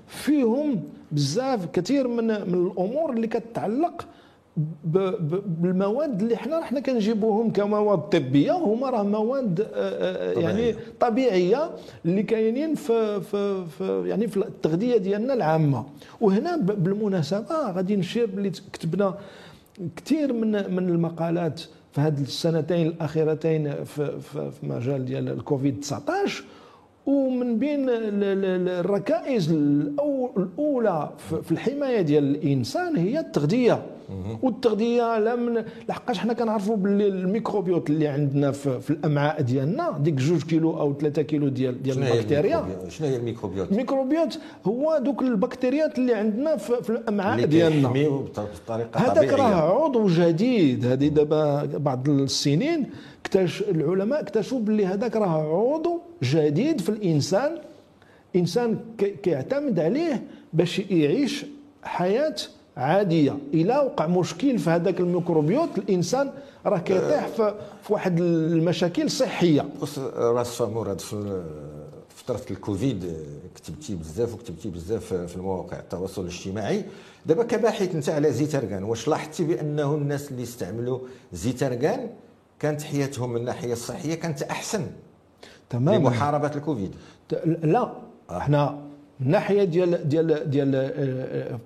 [0.07, 4.05] فيهم بزاف كثير من من الأمور اللي كتتعلق
[4.83, 11.69] بالمواد اللي حنا حنا كنجيبوهم كمواد طبية هما راه مواد آه، آه، آه، يعني طبيعية
[12.05, 15.85] اللي كاينين في, في, في يعني في التغذية ديالنا العامة.
[16.21, 19.17] وهنا بالمناسبة غادي نشير بلي كتبنا
[19.95, 26.43] كثير من من المقالات في هذه السنتين الأخيرتين في, في, في مجال ديال الكوفيد 19
[27.05, 31.09] ومن بين الركائز الأولى
[31.43, 33.81] في الحماية ديال الإنسان هي التغذية.
[34.41, 40.13] والتغذيه لا من لحقاش حنا كنعرفوا باللي الميكروبيوت اللي عندنا في, في الأمعاء ديالنا ديك
[40.13, 42.65] جوج كيلو أو ثلاثة كيلو ديال ديال البكتيريا.
[42.89, 47.89] شنو هي الميكروبيوت؟ الميكروبيوت هو دوك البكتيريات اللي عندنا في, في الأمعاء ديالنا.
[47.89, 50.85] بطريقة هذاك راه عضو جديد.
[50.85, 52.89] هذه دابا بعض السنين
[53.21, 57.51] اكتشف العلماء اكتشفوا باللي هذاك راه عضو جديد في الإنسان.
[58.35, 58.77] إنسان
[59.23, 61.45] كيعتمد عليه باش يعيش
[61.83, 62.35] حياة
[62.79, 63.37] عادية.
[63.53, 66.31] إلى وقع مشكل في هذاك الميكروبيوت الإنسان
[66.65, 69.65] راه كيطيح في, في واحد المشاكل صحية.
[70.15, 71.43] راس مراد في
[72.09, 73.13] فتره الكوفيد
[73.55, 76.85] كتبتي بزاف وكتبتي بزاف في المواقع التواصل الاجتماعي.
[77.25, 80.99] دابا كباحث أنت على زيترغان واش لاحظتي بأنه الناس اللي استعملوا
[81.33, 82.09] زيترغان
[82.59, 84.85] كانت حياتهم من الناحية الصحية كانت أحسن
[85.69, 85.97] تماما.
[85.97, 86.95] لمحاربة الكوفيد؟
[87.63, 87.91] لا
[88.31, 88.71] إحنا
[89.19, 91.59] من الناحيه ديال ديال ديال آه،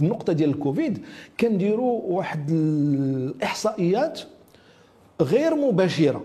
[0.00, 0.98] النقطة ديال الكوفيد
[1.40, 4.20] كنديروا واحد الإحصائيات
[5.20, 6.24] غير مباشرة.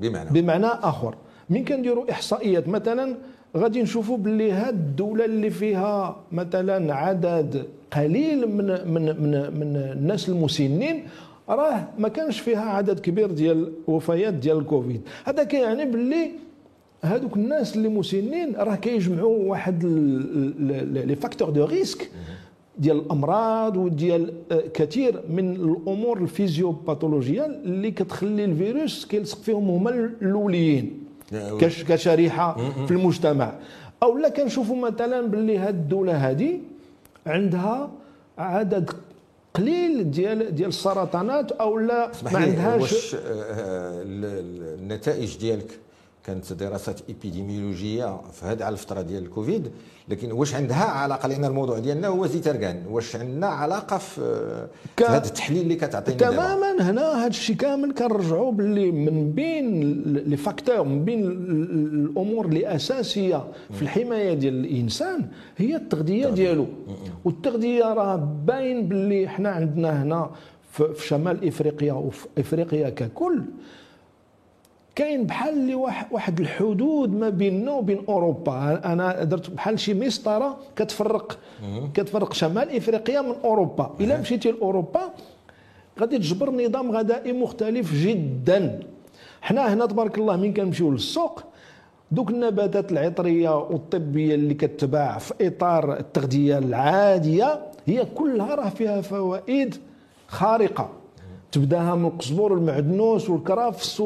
[0.00, 1.14] بمعنى؟ بمعنى آخر.
[1.50, 3.16] من كنديروا إحصائيات مثلا
[3.56, 10.28] غادي نشوفوا باللي هاد الدولة اللي فيها مثلا عدد قليل من من من من الناس
[10.28, 11.06] المسنين
[11.48, 15.00] راه ما كانش فيها عدد كبير ديال وفيات ديال الكوفيد.
[15.24, 16.30] هذا كيعني باللي
[17.02, 19.84] هذوك الناس اللي مسنين راه كيجمعوا واحد
[21.06, 22.10] les facteurs de risque.
[22.78, 31.04] ديال الأمراض وديال آه، كثير من الأمور الفيزيوباثولوجية اللي كتخلي الفيروس كيلصق فيهم هما الأوليين.
[31.60, 32.56] كشريحة
[32.86, 33.52] في المجتمع.
[34.02, 36.60] أو لا كنشوفوا مثلا باللي هاد الدولة هذه
[37.26, 37.90] عندها
[38.38, 38.90] عدد
[39.54, 44.02] قليل ديال ديال السرطانات أو لا ما عندهاش واش آه، آه،
[44.78, 45.78] النتائج ديالك؟
[46.26, 49.70] كانت دراسات ايبيديميولوجيه في هذه على الفترة ديال الكوفيد
[50.08, 55.02] لكن واش عندها علاقة؟ لأن الموضوع ديالنا هو زيتركان واش عندنا علاقة في, ك...
[55.02, 56.72] هذا التحليل اللي كتعطينا تماما.
[56.72, 56.90] دابا.
[56.90, 63.44] هنا هذا الشيء كامل كنرجعوا باللي من بين لي فاكتور من بين الأمور اللي أساسية
[63.72, 66.66] في الحماية ديال الإنسان هي التغذية ديالو.
[67.24, 70.30] والتغذية راه باين باللي حنا عندنا هنا
[70.72, 73.42] في شمال إفريقيا وفي إفريقيا ككل.
[74.94, 75.74] كاين بحال اللي
[76.10, 78.80] واحد الحدود ما بيننا وبين أوروبا.
[78.84, 81.38] أنا درت بحال شي مسطرة كتفرق
[81.94, 83.94] كتفرق شمال إفريقيا من أوروبا.
[84.00, 85.00] إلا مشيتي لأوروبا
[86.00, 88.80] غادي تجبر نظام غذائي مختلف جدا.
[89.42, 91.42] حنا هنا تبارك الله من كنمشيو للسوق
[92.10, 99.76] دوك النباتات العطرية والطبية اللي كتباع في إطار التغذية العادية هي كلها راه فيها فوائد
[100.28, 100.90] خارقة.
[101.52, 104.02] تبداها من القزبور والمعدنوس والكرافس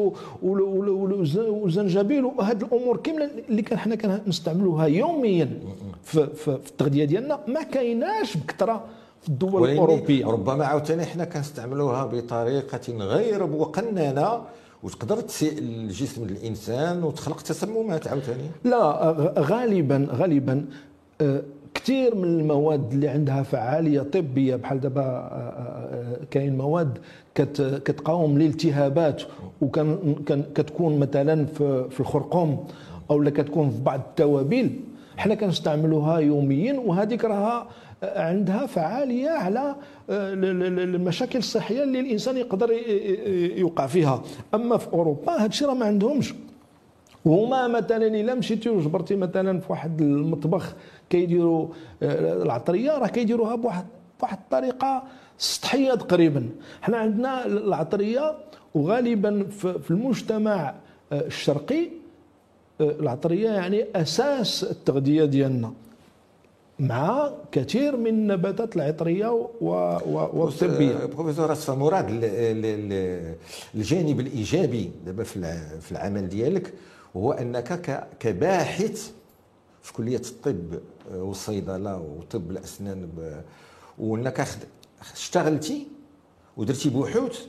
[1.35, 5.59] والزنجبيل وهاد الأمور كاملة اللي كان حنا كنستعملوها يوميا
[6.03, 7.39] في, في, في التغذية ديالنا.
[7.47, 8.83] ما كايناش بكثرة
[9.21, 10.25] في الدول الأوروبية.
[10.25, 14.41] ربما عاوتاني حنا كنستعملوها بطريقة غير مقننة.
[14.83, 20.65] وتقدر تسيء الجسم الإنسان وتخلق تسممات عاوتاني؟ لا غالبا غالبا
[21.21, 21.41] آه،
[21.75, 26.97] كثير من المواد اللي عندها فعالية طبية بحال دابا آه، آه، كاين مواد
[27.85, 29.21] كتقاوم الالتهابات
[29.61, 31.45] وكان كتكون مثلا
[31.89, 32.67] في الخرقوم
[33.11, 34.69] أو لا كتكون في بعض التوابل.
[35.17, 37.67] حنا كنستعملوها يوميا وهذيك راها
[38.03, 39.75] عندها فعالية على
[40.09, 42.71] آه، المشاكل الصحية اللي الإنسان يقدر
[43.57, 44.23] يوقع فيها.
[44.53, 46.33] أما في أوروبا هذا الشيء راه ما عندهمش.
[47.25, 50.73] وهما مثلا إلا مشيتي وجبرتي مثلا في واحد المطبخ
[51.09, 51.67] كيديروا
[52.03, 53.85] آه، العطرية راه كيديروها بواحد
[54.19, 55.03] بواحد الطريقة
[55.37, 56.49] سطحية تقريبا.
[56.81, 58.35] حنا عندنا العطرية
[58.75, 60.73] وغالبا في المجتمع
[61.11, 61.89] آه، الشرقي
[62.81, 65.73] العطرية يعني أساس التغذية ديالنا.
[66.79, 71.05] مع كثير من النباتات العطرية والطبية.
[71.05, 72.05] بروفيسور أصفى مراد
[73.75, 76.73] الجانب الإيجابي دابا في العمل ديالك
[77.15, 79.11] هو أنك كباحث
[79.81, 80.79] في كلية الطب
[81.13, 83.09] والصيدلة وطب الأسنان
[83.99, 84.47] وأنك
[85.13, 85.87] اشتغلتي
[86.57, 87.39] ودرتي بحوث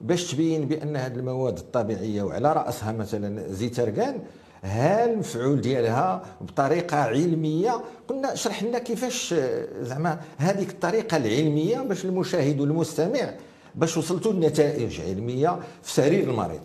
[0.00, 4.22] باش تبين بأن هذه المواد الطبيعية وعلى رأسها مثلا زيت ارغان
[4.64, 9.34] ها المفعول ديالها بطريقة علمية؟ قلنا شرح لنا كيفاش
[9.80, 13.34] زعما هذيك الطريقة العلمية باش المشاهد والمستمع
[13.74, 16.60] باش وصلتوا لنتائج علمية في سرير المريض.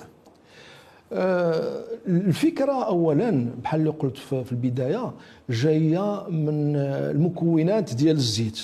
[1.16, 5.12] آه، الفكرة أولا بحال اللي قلت في البداية
[5.50, 8.60] جاية من المكونات ديال الزيت.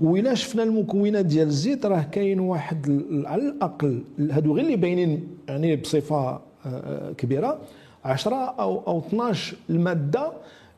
[0.00, 5.76] وإلا شفنا المكونات ديال الزيت راه كاين واحد على الأقل هادو غير اللي باينين يعني
[5.76, 7.58] بصفة آه، كبيرة.
[8.04, 10.32] 10 أو أو 12 المادة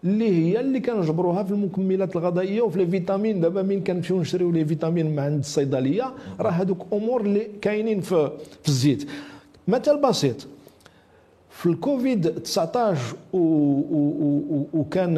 [0.05, 3.41] اللي هي اللي كنجبروها في المكملات الغذائية وفي لي فيتامين.
[3.41, 6.13] دابا من كنمشيو نشريو لي فيتامين من عند الصيدلية.
[6.41, 8.31] راه هذوك أمور اللي كاينين في
[8.63, 9.07] في الزيت.
[9.69, 10.47] مثال بسيط.
[11.55, 13.17] في الكوفيد 19
[14.75, 15.15] وكان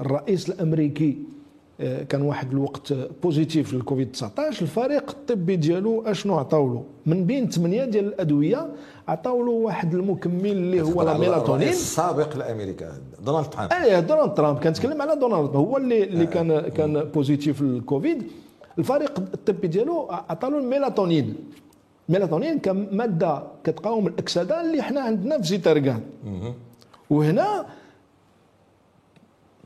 [0.00, 1.18] الرئيس الأمريكي
[1.82, 7.50] آه، كان واحد الوقت positif للكوفيد 19 الفريق الطبي ديالو أشنو عطاو له من بين
[7.50, 8.68] ثمانية ديال الأدوية
[9.08, 11.68] عطاو له واحد المكمل اللي هو la mélatonine.
[11.68, 12.92] السابق لامريكا
[13.24, 13.72] دونالد ترامب.
[13.72, 14.58] إيه دونالد ترامب.
[14.58, 16.26] كنتكلم على دونالد هو اللي اللي آه.
[16.26, 18.22] كان كان positif للكوفيد.
[18.78, 21.34] الفريق الطبي ديالو عطاو له ال mélatonine.
[22.10, 26.00] الميلاتونين كمادة كتقاوم الاكسده اللي حنا عندنا في زيت ارغان
[27.10, 27.66] وهنا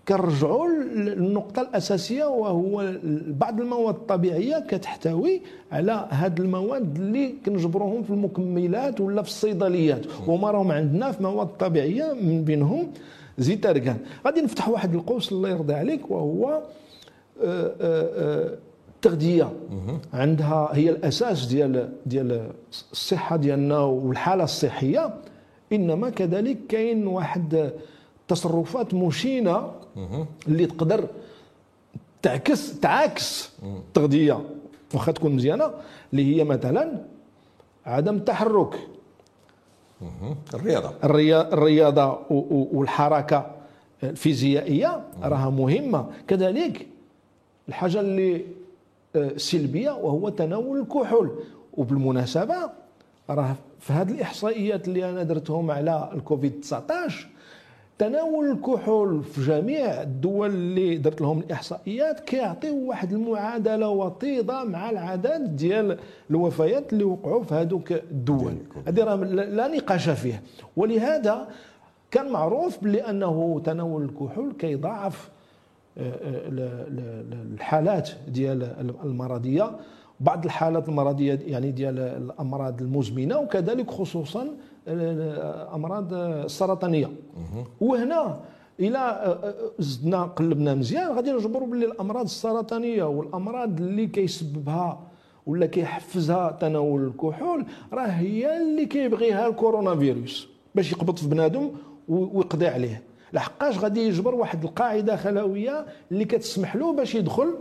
[0.08, 2.92] كنرجعوا للنقطة الأساسية وهو
[3.26, 10.06] بعض المواد الطبيعية كتحتوي على هاد المواد اللي كنجبروهم في المكملات ولا في الصيدليات.
[10.28, 12.92] وما راهم عندنا في مواد طبيعية من بينهم
[13.38, 16.62] زيت ارغان غادي نفتح واحد القوس الله يرضي عليك وهو
[17.42, 18.58] آه، آه، آه،
[19.06, 19.52] التغذية.
[20.12, 22.50] عندها هي الأساس ديال ديال
[22.92, 25.14] الصحة ديالنا والحالة الصحية.
[25.72, 27.70] إنما كذلك كاين واحد
[28.28, 29.72] تصرفات مشينة
[30.48, 31.06] اللي تقدر
[32.22, 34.40] تعكس تعاكس التغذية.
[34.94, 35.70] واخا تكون مزيانة.
[36.12, 37.00] اللي هي مثلا
[37.86, 38.78] عدم التحرك.
[40.54, 40.92] الرياضة.
[41.04, 42.18] الرياضة
[42.72, 43.50] والحركة
[44.02, 46.06] الفيزيائية راها مهمة.
[46.28, 46.86] كذلك
[47.68, 48.44] الحاجة اللي
[49.36, 51.30] سلبية وهو تناول الكحول.
[51.72, 52.56] وبالمناسبة
[53.30, 57.28] راه في هذه الإحصائيات اللي أنا درتهم على الكوفيد 19
[57.98, 65.56] تناول الكحول في جميع الدول اللي درت لهم الإحصائيات كيعطيو واحد المعادلة وطيدة مع العدد
[65.56, 65.98] ديال
[66.30, 68.54] الوفيات اللي وقعوا في هذوك الدول.
[68.86, 70.42] هذه راه لا نقاش فيه.
[70.76, 71.48] ولهذا
[72.10, 75.34] كان معروف بانه تناول الكحول كيضاعف آه، آه،
[77.54, 78.62] الحالات ديال
[79.04, 79.70] المرضية
[80.20, 84.48] بعض الحالات المرضية يعني ديال الأمراض المزمنة وكذلك خصوصا
[84.88, 87.10] الامراض السرطانية.
[87.80, 88.40] وهنا
[88.80, 89.38] إلى
[89.78, 95.00] زدنا قلبنا مزيان غادي نجبروا باللي الأمراض السرطانية والأمراض اللي كيسببها
[95.46, 101.70] ولا كيحفزها تناول الكحول راه هي اللي كيبغيها الكورونا فيروس باش يقبض في بنادم
[102.08, 103.02] ويقضي عليه.
[103.34, 107.54] لحقاش غادي يجبر واحد القاعدة خلوية اللي كتسمح له باش يدخل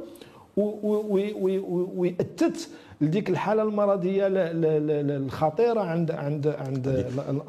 [1.95, 2.69] ويأتت
[3.01, 6.87] لديك الحالة المرضية الخطيرة عند عند عند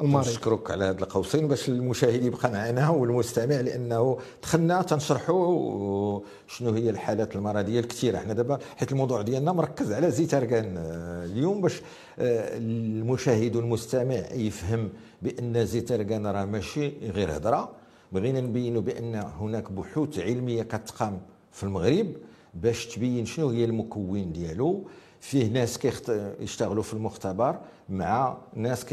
[0.01, 0.27] المريض.
[0.27, 7.35] نشكرك على هذا القوسين باش المشاهد يبقى معنا والمستمع لأنه دخلنا تنشرحوا شنو هي الحالات
[7.35, 8.17] المرضية الكثيرة.
[8.17, 10.77] إحنا دابا حيت الموضوع ديالنا مركز على زيت أرغان.
[10.77, 11.81] آه، اليوم باش
[12.19, 14.89] آه، المشاهد والمستمع يفهم
[15.21, 17.84] بأن زيت أرغان راه ماشي غير هضرة.
[18.11, 21.19] بغينا نبينوا بأن هناك بحوث علمية كتقام
[21.51, 22.07] في المغرب
[22.53, 24.83] باش تبين شنو هي المكون ديالو.
[25.19, 27.57] فيه ناس كيشتغلوا في المختبر
[27.89, 28.85] مع ناس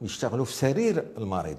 [0.00, 1.58] كيشتغلوا في سرير المريض.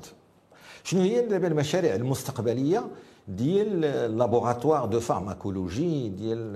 [0.84, 2.88] شنو هي دابا المشاريع المستقبلية
[3.28, 3.82] ديال
[4.18, 6.56] laboratoire de pharmacologie ديال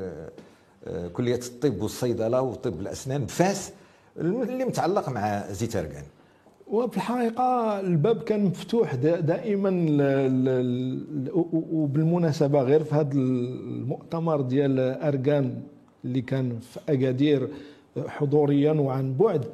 [0.87, 3.71] آه، كلية الطب والصيدلة وطب الأسنان بفاس
[4.17, 6.03] اللي متعلق مع زيت ارغان
[6.71, 9.69] وفي الحقيقة الباب كان مفتوح دائما
[11.71, 15.61] وبالمناسبة غير في هذا المؤتمر ديال أركان
[16.05, 17.49] اللي كان في أكادير
[18.07, 19.45] حضوريا وعن بعد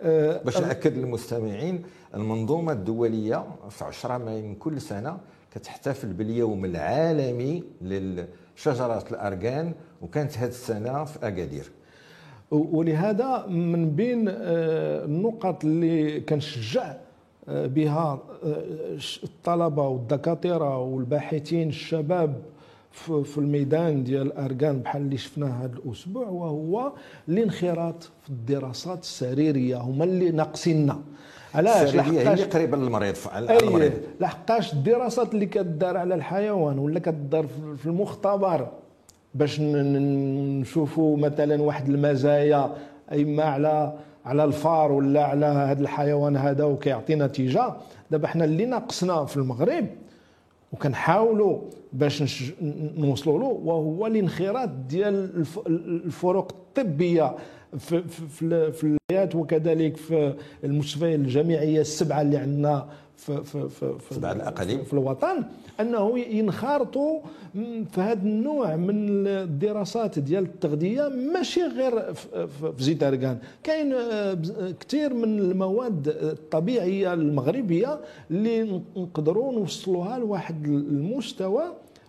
[0.00, 1.82] آه، باش نأكد للمستمعين
[2.14, 5.18] المنظومة الدولية في 10 ماي من كل سنة
[5.54, 11.70] كتحتفل باليوم العالمي لشجره الاركان وكانت هذه السنة في أكادير.
[12.50, 16.94] ولهذا من بين آه، النقط اللي كنشجع
[17.48, 18.18] آه، بها
[19.24, 22.42] الطلبة والدكاترة والباحثين الشباب
[23.24, 26.92] في الميدان ديال الاركان بحال اللي شفناه هذا الأسبوع وهو
[27.28, 29.76] الانخراط في الدراسات السريرية.
[29.76, 31.00] هما اللي ناقصيننا.
[31.54, 33.92] علاش؟ هي اللي قريبة للمريض المريض.
[34.20, 38.68] لحقاش الدراسات اللي كدار على الحيوان ولا كدار في المختبر
[39.38, 42.74] باش نشوفوا مثلا واحد المزايا
[43.12, 43.92] أما على
[44.24, 47.72] على الفار ولا على هذا الحيوان هذا وكيعطي نتيجه
[48.10, 49.86] دابا حنا اللي ناقصنا في المغرب
[50.72, 51.58] وكنحاولوا
[51.92, 52.42] باش
[52.98, 57.34] نوصلوا له وهو الانخراط ديال الفروق الطبية.
[57.78, 64.18] في في في الولايات وكذلك في المستشفيات الجامعية السبعة اللي عندنا في في في في,
[64.18, 64.84] الأقاليم.
[64.84, 65.44] في الوطن
[65.80, 67.20] أنه ينخرطوا
[67.92, 74.38] في هذا النوع من الدراسات ديال التغذية ماشي غير في زيت اركان كاين آه،
[74.80, 78.00] كثير من المواد الطبيعية المغربية
[78.30, 81.62] اللي نقدروا نوصلوها لواحد المستوى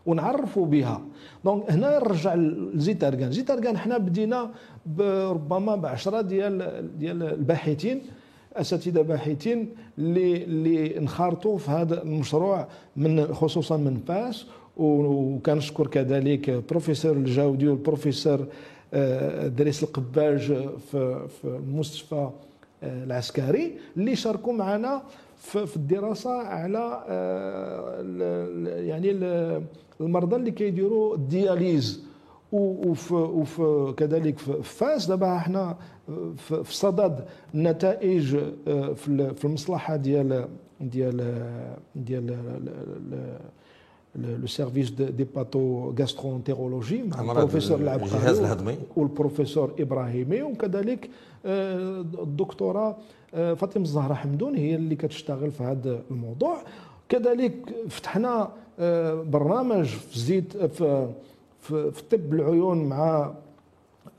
[0.07, 1.01] ونعرفوا بها.
[1.45, 2.35] دونك هنا نرجع
[2.73, 4.51] لزيت اركان زيت حنا بدينا
[5.37, 8.01] ربما ب 10 ديال ديال الباحثين
[8.53, 14.45] أساتذة باحثين اللي اللي انخرطوا في هذا المشروع من خصوصا من فاس.
[14.77, 18.47] وكنشكر كذلك بروفيسور الجاودي والبروفيسور
[18.93, 20.39] آه، دريس القباج
[20.91, 22.29] في في المستشفى
[22.83, 25.01] آه، العسكري اللي شاركوا معنا
[25.37, 28.01] في الدراسة على آه،
[28.65, 29.11] يعني
[30.01, 32.03] المرضى اللي كيديروا ال dialyse
[32.51, 35.77] وفي, وفي كذلك في فاس دابا إحنا
[36.63, 37.25] في صدد
[37.55, 38.35] النتائج
[38.67, 38.93] آه،
[39.33, 40.47] في المصلحة ديال
[40.81, 41.35] ديال
[41.95, 42.35] ديال
[44.15, 51.09] le service d'hépato-gastroentérologie مع البروفيسور العبقري والبروفيسور ابراهيمي وكذلك
[51.45, 52.97] الدكتوره
[53.33, 56.57] فاطمه الزهراء حمدون هي اللي كتشتغل في هذا الموضوع
[57.09, 57.53] كذلك
[57.89, 58.49] فتحنا
[59.23, 61.09] برنامج في زيت في
[61.61, 63.34] في طب العيون مع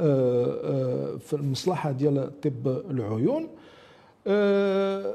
[0.01, 3.49] آه، آه، في المصلحة ديال طب العيون.
[4.27, 5.15] آه،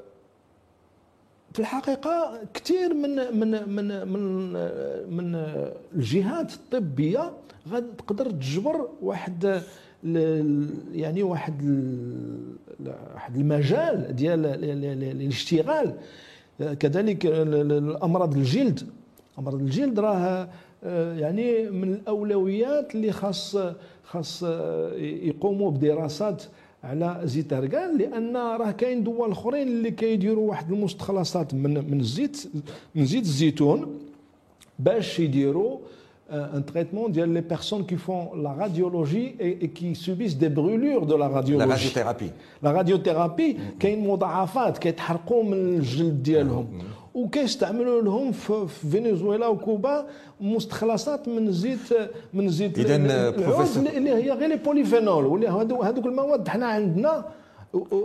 [1.54, 4.54] في الحقيقة كثير من من من من
[5.18, 5.36] من
[5.96, 7.34] الجهات الطبية
[7.70, 9.62] غادي تقدر تجبر واحد
[10.94, 11.62] يعني واحد
[13.14, 14.46] واحد المجال ديال
[15.04, 15.96] الاشتغال.
[16.80, 18.90] كذلك الأمراض الجلد.
[19.40, 20.48] امراض الجلد راه
[21.18, 23.58] يعني من الأولويات اللي خاص
[24.04, 24.44] خاص
[24.98, 26.44] يقوموا بدراسات
[26.84, 32.48] على زيت ارغان لأن راه كاين دول أخرين اللي كيديروا واحد المستخلصات من من الزيت
[32.96, 34.00] من زيت الزيتون
[34.80, 35.78] باش يديروا
[36.32, 41.16] un traitement ديال personnes qui font la radiologie et, et qui subissent des brûlures de
[41.16, 41.68] la radiologie.
[41.68, 42.32] La radiothérapie.
[42.64, 46.68] La radiothérapie كاين مضاعفات كيتحرقوا من الجلد ديالهم
[47.14, 50.06] وكيستعملوا لهم في فنزويلا وكوبا
[50.42, 51.80] مستخلصات من زيت
[52.34, 53.86] من زيت اذا بروفيسور.
[53.88, 55.48] اللي هي غير les polyphénols واللي
[55.84, 57.26] هذوك المواد حنا عندنا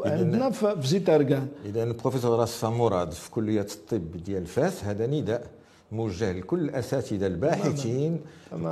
[0.04, 5.46] عندنا في زيت اركان اذا البروفيسور راسفا مراد في كلية الطب ديال فاس هذا نداء
[5.92, 8.20] موجه لكل الاساتذه الباحثين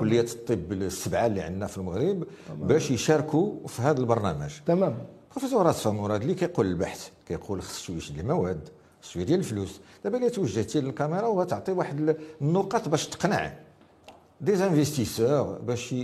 [0.01, 2.25] كلية الطب السبعة اللي عندنا في المغرب
[2.61, 4.51] باش يشاركوا في هذا البرنامج.
[4.67, 4.95] تمام.
[5.31, 8.69] بروفيسور راسفا مراد اللي كيقول البحث كيقول خص شوية المواد
[9.13, 9.81] شوية ديال الفلوس.
[10.05, 13.53] دابا الا توجهتي للكاميرا وغتعطي واحد النقط باش تقنع
[14.41, 15.95] دي انفستيسور باش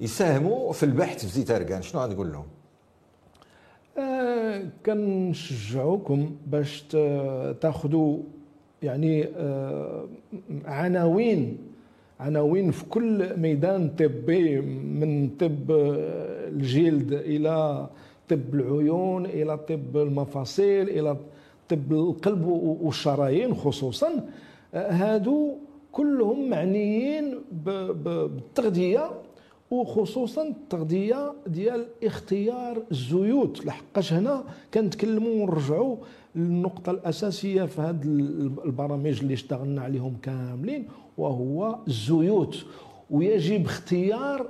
[0.00, 2.46] يساهموا في البحث في زيت اركان شنو غتقول لهم؟
[3.98, 6.82] آه كنشجعوكم باش
[7.60, 8.18] تاخذوا
[8.82, 10.08] يعني آه
[10.64, 11.58] عناوين
[12.20, 17.86] عناوين في كل ميدان طبي من طب الجلد إلى
[18.28, 21.16] طب العيون إلى طب المفاصل إلى
[21.68, 22.46] طب القلب
[22.82, 24.28] والشرايين خصوصا
[24.74, 25.54] هادو
[25.92, 29.10] كلهم معنيين بالتغذية
[29.70, 33.66] وخصوصا التغذية ديال اختيار الزيوت.
[33.66, 34.44] لحقاش هنا
[34.74, 35.96] كنتكلموا ونرجعوا
[36.36, 38.02] للنقطة الأساسية في هذه
[38.64, 40.88] البرامج اللي اشتغلنا عليهم كاملين
[41.18, 42.64] وهو الزيوت.
[43.10, 44.48] ويجب اختيار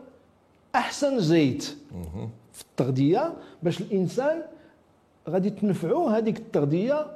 [0.74, 1.76] أحسن زيت
[2.52, 3.32] في التغذية
[3.62, 4.42] باش الإنسان
[5.28, 7.06] غادي تنفعوا هذيك التغذية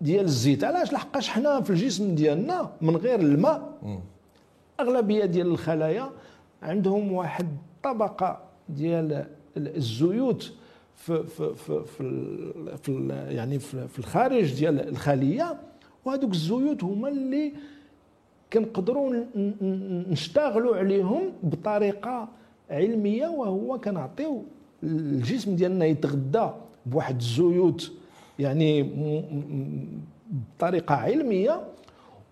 [0.00, 0.64] ديال الزيت.
[0.64, 3.72] علاش؟ لحقاش حنا في الجسم ديالنا من غير الماء
[4.80, 6.10] أغلبية ديال الخلايا
[6.62, 9.26] عندهم واحد الطبقه ديال
[9.56, 10.52] الزيوت
[10.96, 15.60] في في في في, في يعني في, في الخارج ديال الخلية.
[16.04, 17.52] وهذوك الزيوت هما اللي
[18.52, 19.24] كنقدروا
[20.10, 22.28] نشتغلوا عليهم بطريقة
[22.70, 24.42] علمية وهو كنعطيو
[24.82, 26.54] الجسم ديالنا يتغذى
[26.86, 27.92] بواحد الزيوت
[28.38, 28.90] يعني
[30.58, 31.60] بطريقة علمية.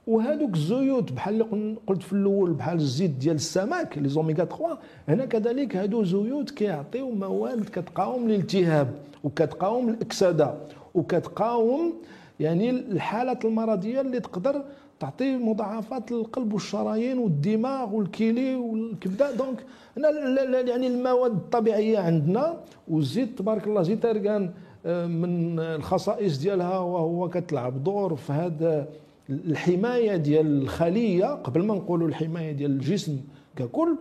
[0.07, 4.79] وهذوك الزيوت بحال اللي قلت في الأول بحال الزيت ديال السمك لي زوميغا 3
[5.09, 8.95] هنا كذلك هادو زيوت كيعطيو مواد كتقاوم الالتهاب
[9.25, 10.55] وكتقاوم الأكسدة
[10.95, 11.93] وكتقاوم
[12.41, 14.65] يعني الحالات المرضية اللي تقدر
[15.03, 19.35] تعطي مضاعفات للقلب والشرايين والدماغ والكلي والكبده.
[19.37, 19.65] donc
[19.97, 24.51] هنا يعني المواد الطبيعية عندنا والزيت تبارك الله زيت اركان
[24.87, 28.89] آه، من الخصائص ديالها وهو كتلعب دور في هذا
[29.31, 33.21] الحماية ديال الخلية قبل ما نقولوا الحماية ديال الجسم
[33.57, 33.97] ككل.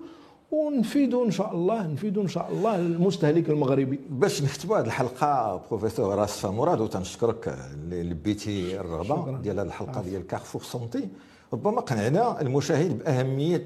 [0.51, 3.99] ونفيدوا إن شاء الله نفيدوا إن شاء الله المستهلك المغربي.
[4.09, 10.27] باش نختموا هذه الحلقة بروفيسور راسفه مراد وتنشكرك اللي لبيتي الرغبه ديال هذه الحلقة ديال
[10.27, 11.07] كارفور سونتي
[11.53, 13.65] ربما قنعنا المشاهد بأهمية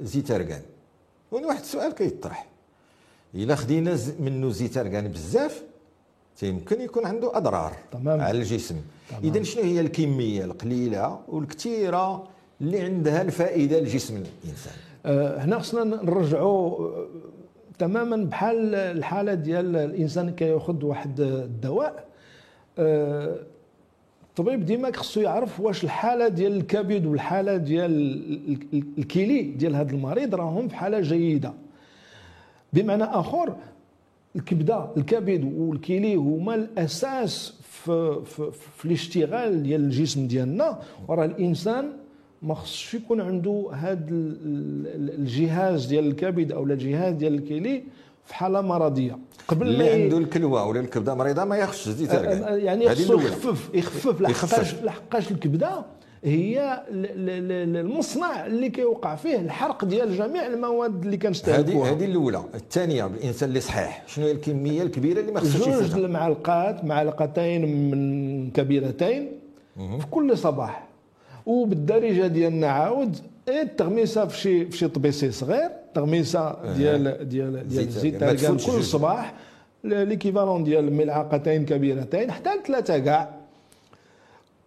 [0.00, 0.62] زيت اركان
[1.32, 2.46] هنا واحد السؤال كيطرح.
[3.34, 5.62] إلا خدينا منه زيت اركان بزاف
[6.42, 8.20] يمكن يكون عنده أضرار تمام.
[8.20, 8.76] على الجسم.
[9.24, 12.28] اذا شنو هي الكمية القليلة والكثيرة
[12.60, 14.74] اللي عندها الفائدة لجسم الإنسان؟
[15.06, 17.06] هنا خصنا نرجعوا أه،
[17.78, 22.04] تماما بحال الحالة ديال الإنسان كياخذ واحد الدواء.
[22.78, 23.36] أه
[24.30, 27.92] الطبيب ديما خصو يعرف واش الحالة ديال الكبد والحالة ديال
[28.98, 31.52] الكلي ديال هذا المريض راهم في حالة جيدة.
[32.72, 33.56] بمعنى آخر
[34.36, 40.78] الكبده الكبد والكلي هما الأساس في, في, في الاشتغال ديال الجسم ديالنا.
[41.08, 41.92] وراه الإنسان
[42.42, 47.82] ما خصش يكون عنده هذا الجهاز ديال الكبد أو الجهاز ديال الكلي
[48.24, 49.18] في حالة مرضية.
[49.48, 54.74] قبل اللي عنده الكلوة ولا الكبدة مريضة ما ياخذش زيت يعني خصو يخفف يخفف لحقاش
[54.74, 55.84] لحقاش الكبدة
[56.24, 62.44] هي المصنع اللي كيوقع فيه الحرق ديال جميع المواد اللي كنستهلكوها هذه هذه الأولى.
[62.54, 64.02] الثانية الإنسان اللي صحيح.
[64.06, 69.32] شنو هي الكمية الكبيرة اللي ما خصهاش جوج المعلقات معلقتين من كبيرتين
[69.76, 70.85] في كل صباح.
[71.46, 73.16] وبالدارجه ديالنا عاود
[73.48, 78.24] إيه التغميسة في شي في شي طبيسي صغير تغميسة ديال ديال ديال الزيت
[78.66, 79.34] كل صباح
[79.84, 83.30] ليكيفالون ديال ملعقتين كبيرتين حتى ثلاثة كاع.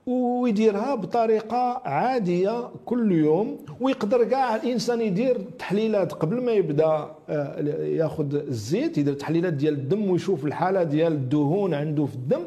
[0.08, 8.36] ويديرها بطريقة عادية كل يوم ويقدر كاع الإنسان يدير تحليلات قبل ما يبدأ آه، ياخذ
[8.36, 12.42] الزيت يدير تحليلات ديال الدم ويشوف الحالة ديال الدهون عنده في الدم.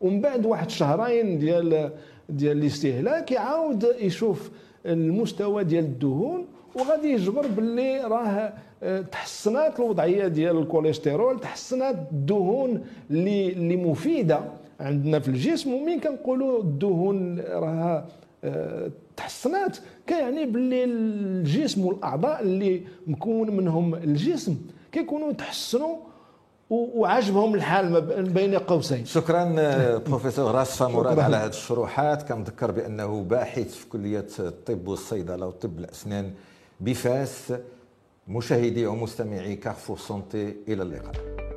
[0.00, 1.90] ومن بعد واحد شهرين ديال
[2.30, 4.50] ديال الاستهلاك يعاود يشوف
[4.86, 8.52] المستوى ديال الدهون وغادي يجبر باللي راه
[8.82, 14.40] آه، تحسنات الوضعية ديال الكوليسترول تحسنات الدهون اللي اللي مفيدة
[14.80, 15.72] عندنا في الجسم.
[15.74, 18.08] ومين كنقولوا الدهون راها
[18.44, 19.76] آه، تحسنات
[20.06, 24.56] كيعني باللي الجسم والأعضاء اللي مكون منهم الجسم
[24.92, 25.96] كيكونوا تحسنوا
[26.70, 28.00] وعجبهم الحال
[28.30, 29.04] بين قوسين.
[29.04, 32.22] شكرا آه، بروفيسور راسفا مراد على هذه الشروحات.
[32.22, 36.32] كنذكر بأنه باحث في كلية الطب والصيدلة وطب الأسنان
[36.80, 37.52] بفاس.
[38.28, 41.49] مشاهدي ومستمعي كارفور سونتي إلى اللقاء.